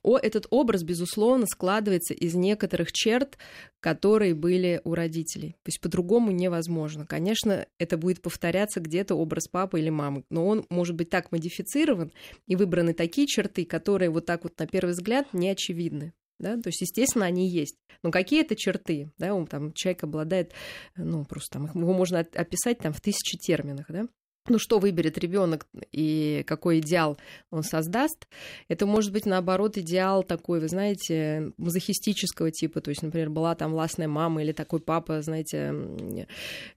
о, 0.02 0.18
этот 0.18 0.48
образ, 0.50 0.82
безусловно, 0.82 1.46
складывается 1.46 2.16
из 2.16 2.34
некоторых 2.34 2.92
черт, 2.92 3.38
которые 3.80 4.34
были 4.34 4.82
у 4.84 4.96
родителей. 4.96 5.52
То 5.64 5.68
есть 5.68 5.82
по-другому 5.82 6.32
невозможно. 6.32 7.06
Конечно, 7.06 7.68
это 7.78 7.98
будет 7.98 8.24
повторяться 8.24 8.80
где-то 8.80 9.14
образ 9.14 9.48
папы 9.48 9.80
или 9.80 9.90
мамы, 9.90 10.24
но 10.32 10.48
он 10.48 10.66
может 10.72 10.96
быть 10.96 11.12
так 11.12 11.32
модифицирован 11.32 12.12
и 12.48 12.56
выбраны 12.56 12.94
такие 12.94 13.28
черты, 13.28 13.66
которые 13.66 14.10
вот 14.10 14.26
так 14.26 14.44
вот 14.44 14.58
на 14.58 14.66
первый 14.66 14.92
взгляд 14.92 15.28
не 15.32 15.50
очевидны. 15.50 16.14
Да? 16.40 16.56
То 16.58 16.70
есть, 16.70 16.82
естественно, 16.82 17.26
они 17.26 17.50
есть. 17.50 17.78
Но 18.04 18.12
какие 18.12 18.42
это 18.42 18.56
черты? 18.56 19.12
Да? 19.18 19.34
Он, 19.34 19.46
там, 19.46 19.74
человек 19.74 20.04
обладает, 20.04 20.54
ну, 20.96 21.26
просто 21.26 21.60
там, 21.60 21.66
его 21.74 21.94
можно 21.94 22.20
описать 22.20 22.80
там, 22.80 22.94
в 22.94 23.02
тысячи 23.02 23.38
терминах. 23.38 23.86
Да? 23.90 24.08
ну, 24.50 24.60
что 24.60 24.80
выберет 24.80 25.18
ребенок 25.18 25.68
и 25.92 26.44
какой 26.48 26.80
идеал 26.80 27.18
он 27.52 27.64
создаст, 27.64 28.28
это 28.68 28.86
может 28.86 29.12
быть, 29.12 29.26
наоборот, 29.26 29.78
идеал 29.78 30.24
такой, 30.24 30.60
вы 30.60 30.68
знаете, 30.68 31.52
мазохистического 31.58 32.52
типа, 32.52 32.82
то 32.82 32.90
есть, 32.90 33.02
например, 33.02 33.30
была 33.30 33.56
там 33.56 33.72
властная 33.72 34.08
мама 34.08 34.42
или 34.42 34.52
такой 34.52 34.80
папа, 34.80 35.22
знаете, 35.22 35.74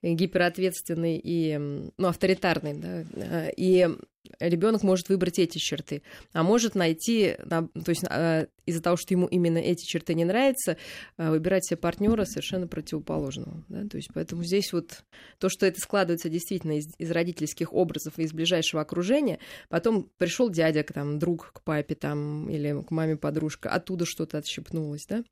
гиперответственный 0.03 1.21
и, 1.23 1.59
ну, 1.97 2.09
авторитарный, 2.09 2.75
да, 2.75 3.49
и 3.57 3.89
ребенок 4.39 4.83
может 4.83 5.09
выбрать 5.09 5.39
эти 5.39 5.59
черты, 5.59 6.03
а 6.33 6.43
может 6.43 6.75
найти, 6.75 7.37
то 7.49 7.69
есть 7.89 8.05
а, 8.09 8.47
из-за 8.67 8.83
того, 8.83 8.97
что 8.97 9.15
ему 9.15 9.27
именно 9.27 9.59
эти 9.59 9.85
черты 9.85 10.15
не 10.15 10.25
нравятся, 10.25 10.77
а, 11.17 11.31
выбирать 11.31 11.65
себе 11.67 11.77
партнера 11.77 12.25
совершенно 12.25 12.67
противоположного. 12.67 13.65
Да? 13.69 13.87
То 13.89 13.97
есть 13.97 14.11
поэтому 14.15 14.45
здесь 14.45 14.73
вот 14.73 15.05
то, 15.39 15.49
что 15.49 15.67
это 15.67 15.81
складывается 15.81 16.29
действительно 16.29 16.79
из, 16.79 16.87
из 16.99 17.11
родительских 17.11 17.73
образов 17.73 18.19
и 18.19 18.23
из 18.23 18.33
ближайшего 18.33 18.83
окружения, 18.83 19.39
потом 19.69 20.09
пришел 20.19 20.51
дядя, 20.51 20.83
там, 20.83 21.19
друг 21.19 21.53
к 21.53 21.63
папе 21.63 21.95
там, 21.95 22.49
или 22.51 22.83
к 22.83 22.91
маме 22.91 23.17
подружка, 23.17 23.71
оттуда 23.71 24.05
что-то 24.07 24.39
отщепнулось, 24.39 25.07
да, 25.09 25.25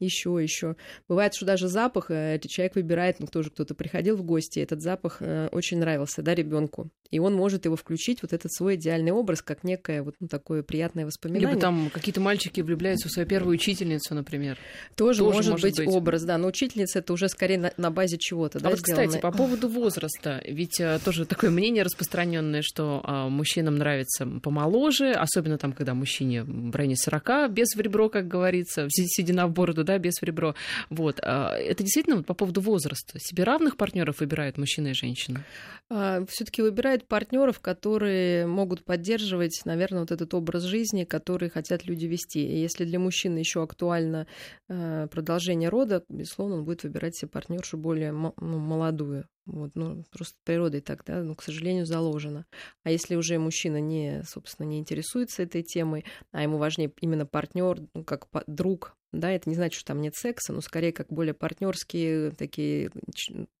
еще, 0.00 0.38
еще. 0.42 0.76
Бывает, 1.08 1.34
что 1.34 1.46
даже 1.46 1.68
запах 1.68 2.10
э, 2.10 2.40
человек 2.46 2.74
выбирает, 2.74 3.20
ну, 3.20 3.26
тоже 3.26 3.50
кто-то 3.50 3.74
приходил 3.74 4.16
в 4.16 4.22
гости, 4.22 4.58
этот 4.58 4.82
запах 4.82 5.18
э, 5.20 5.48
очень 5.52 5.78
нравился, 5.78 6.22
да, 6.22 6.34
ребенку, 6.34 6.90
и 7.10 7.18
он 7.18 7.34
может 7.34 7.64
его 7.64 7.76
включить, 7.76 8.22
вот 8.22 8.32
этот 8.32 8.52
свой 8.52 8.74
идеальный 8.74 9.12
образ, 9.12 9.42
как 9.42 9.62
некое 9.62 10.02
вот 10.02 10.16
ну, 10.20 10.28
такое 10.28 10.62
приятное 10.62 11.06
воспоминание. 11.06 11.48
Либо 11.48 11.60
там 11.60 11.90
какие-то 11.90 12.20
мальчики 12.20 12.60
влюбляются 12.74 13.08
в 13.08 13.12
свою 13.12 13.28
первую 13.28 13.54
учительницу, 13.54 14.14
например. 14.14 14.58
Тоже, 14.96 15.20
Тоже 15.20 15.36
может, 15.36 15.50
может 15.52 15.62
быть, 15.64 15.78
быть 15.78 15.88
образ, 15.88 16.24
да, 16.24 16.38
но 16.38 16.48
учительница 16.48 16.98
это 16.98 17.12
уже 17.12 17.28
скорее 17.28 17.58
на, 17.58 17.72
на 17.76 17.90
базе 17.90 18.18
чего-то. 18.18 18.58
А 18.58 18.62
да, 18.62 18.70
вот, 18.70 18.80
сделано. 18.80 19.06
кстати, 19.06 19.22
по 19.22 19.30
поводу 19.30 19.68
возраста, 19.68 20.42
ведь 20.46 20.80
а, 20.80 20.98
тоже 20.98 21.24
такое 21.24 21.50
мнение 21.50 21.84
распространенное, 21.84 22.62
что 22.62 23.00
а, 23.04 23.28
мужчинам 23.28 23.76
нравится 23.76 24.26
помоложе, 24.42 25.12
особенно 25.12 25.58
там, 25.58 25.72
когда 25.72 25.94
мужчине 25.94 26.42
в 26.42 26.74
районе 26.74 26.96
40, 26.96 27.50
без 27.50 27.74
в 27.74 27.80
ребро, 27.80 28.08
как 28.08 28.28
говорится, 28.28 28.86
седина 28.90 29.46
в 29.46 29.52
бороду, 29.52 29.84
да, 29.84 29.98
без 29.98 30.14
в 30.20 30.22
ребро. 30.22 30.54
Вот. 30.90 31.20
А, 31.22 31.56
это 31.56 31.82
действительно 31.82 32.16
вот 32.16 32.26
по 32.26 32.34
поводу 32.34 32.60
возраста. 32.60 33.18
Себе 33.20 33.44
равных 33.44 33.76
партнеров 33.76 34.20
выбирают 34.20 34.58
мужчина 34.58 34.88
и 34.88 34.94
женщина? 34.94 35.44
А, 35.90 36.24
Все-таки 36.28 36.62
выбирают 36.62 37.06
партнеров, 37.06 37.60
которые 37.60 38.46
могут 38.46 38.84
поддерживать, 38.84 39.60
наверное, 39.64 40.00
вот 40.00 40.10
этот 40.10 40.32
образ 40.34 40.64
жизни, 40.64 41.04
который 41.04 41.50
хотят 41.50 41.84
люди 41.84 42.06
вести. 42.06 42.40
И 42.40 42.63
если 42.64 42.84
для 42.84 42.98
мужчины 42.98 43.38
еще 43.38 43.62
актуально 43.62 44.26
э, 44.68 45.06
продолжение 45.10 45.68
рода, 45.68 46.04
безусловно, 46.08 46.56
он 46.56 46.64
будет 46.64 46.82
выбирать 46.82 47.16
себе 47.16 47.30
партнершу 47.30 47.78
более 47.78 48.12
ну, 48.12 48.34
молодую. 48.38 49.28
Вот, 49.46 49.72
ну, 49.74 50.04
просто 50.10 50.36
природой 50.44 50.80
так, 50.80 51.04
да, 51.04 51.22
ну, 51.22 51.34
к 51.34 51.42
сожалению, 51.42 51.84
заложено. 51.84 52.46
А 52.82 52.90
если 52.90 53.14
уже 53.14 53.38
мужчина 53.38 53.78
не, 53.78 54.22
собственно, 54.24 54.66
не 54.66 54.78
интересуется 54.78 55.42
этой 55.42 55.62
темой, 55.62 56.04
а 56.32 56.42
ему 56.42 56.56
важнее 56.56 56.92
именно 57.00 57.26
партнер, 57.26 57.80
ну, 57.92 58.04
как 58.04 58.26
друг, 58.46 58.96
да, 59.20 59.30
это 59.30 59.48
не 59.48 59.54
значит, 59.54 59.78
что 59.78 59.88
там 59.88 60.00
нет 60.00 60.14
секса, 60.14 60.52
но 60.52 60.60
скорее 60.60 60.92
как 60.92 61.08
более 61.08 61.34
партнерские, 61.34 62.32
такие 62.32 62.90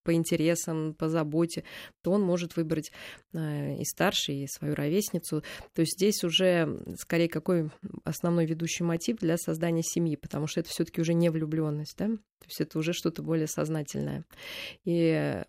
по 0.02 0.12
интересам, 0.12 0.94
по 0.94 1.08
заботе, 1.08 1.64
то 2.02 2.12
он 2.12 2.22
может 2.22 2.56
выбрать 2.56 2.90
э, 3.32 3.76
и 3.76 3.84
старший, 3.84 4.42
и 4.42 4.48
свою 4.48 4.74
ровесницу. 4.74 5.42
То 5.74 5.80
есть 5.80 5.94
здесь 5.96 6.24
уже 6.24 6.80
скорее 6.98 7.28
какой 7.28 7.70
основной 8.04 8.46
ведущий 8.46 8.84
мотив 8.84 9.18
для 9.18 9.36
создания 9.36 9.82
семьи, 9.82 10.16
потому 10.16 10.46
что 10.46 10.60
это 10.60 10.70
все-таки 10.70 11.00
уже 11.00 11.14
не 11.14 11.30
влюбленность, 11.30 11.96
да, 11.96 12.08
то 12.08 12.46
есть 12.46 12.60
это 12.60 12.78
уже 12.78 12.92
что-то 12.92 13.22
более 13.22 13.46
сознательное. 13.46 14.24
И 14.84 15.42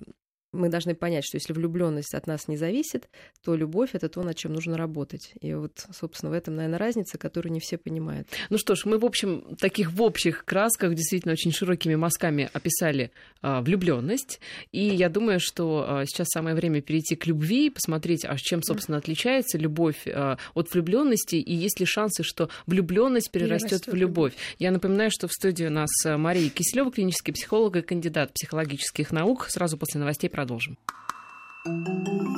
мы 0.56 0.70
должны 0.70 0.96
понять, 0.96 1.26
что 1.26 1.38
если 1.38 1.54
влюбленность 1.54 2.14
от 2.14 2.28
нас 2.28 2.48
не 2.48 2.58
зависит, 2.58 3.10
то 3.44 3.56
любовь 3.56 3.92
это 3.94 4.10
то, 4.10 4.24
над 4.24 4.36
чем 4.36 4.54
нужно 4.54 4.78
работать. 4.78 5.34
И 5.42 5.54
вот, 5.54 5.86
собственно, 5.94 6.32
в 6.32 6.34
этом, 6.34 6.56
наверное, 6.56 6.80
разница, 6.80 7.18
которую 7.18 7.54
не 7.54 7.60
все 7.60 7.78
понимают. 7.78 8.28
Ну 8.50 8.58
что 8.58 8.76
ж, 8.76 8.86
мы, 8.86 8.98
в 8.98 9.06
общем, 9.06 9.56
таких 9.60 9.92
в 9.92 10.02
общих 10.02 10.46
красках 10.46 10.96
действительно 10.96 11.34
очень 11.34 11.52
широкими 11.52 11.96
мазками 11.96 12.50
описали 12.54 13.12
а, 13.42 13.62
влюбленность. 13.62 14.40
И 14.72 14.84
я 14.84 15.10
думаю, 15.10 15.40
что 15.40 15.86
а, 15.88 16.06
сейчас 16.06 16.28
самое 16.30 16.56
время 16.56 16.82
перейти 16.82 17.16
к 17.16 17.28
любви, 17.28 17.70
посмотреть, 17.70 18.26
а 18.26 18.38
чем, 18.38 18.64
собственно, 18.64 18.98
отличается 18.98 19.58
любовь 19.58 20.08
а, 20.08 20.38
от 20.54 20.74
влюбленности, 20.74 21.36
и 21.36 21.54
есть 21.54 21.80
ли 21.80 21.86
шансы, 21.86 22.24
что 22.24 22.50
влюбленность 22.66 23.32
перерастет 23.32 23.88
в 23.88 23.94
любовь. 23.94 24.34
Я 24.60 24.72
напоминаю, 24.72 25.12
что 25.12 25.28
в 25.28 25.32
студии 25.34 25.66
у 25.66 25.70
нас 25.70 25.90
Мария 26.06 26.50
Киселева, 26.50 26.92
клинический 26.92 27.34
психолог 27.34 27.76
и 27.76 27.82
кандидат 27.82 28.34
психологических 28.34 29.12
наук. 29.12 29.48
Сразу 29.50 29.78
после 29.78 30.00
новостей 30.00 30.30
про 30.30 30.45
продолжим. 30.46 30.78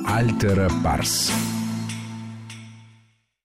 Альтера 0.06 0.70
Парс. 0.82 1.30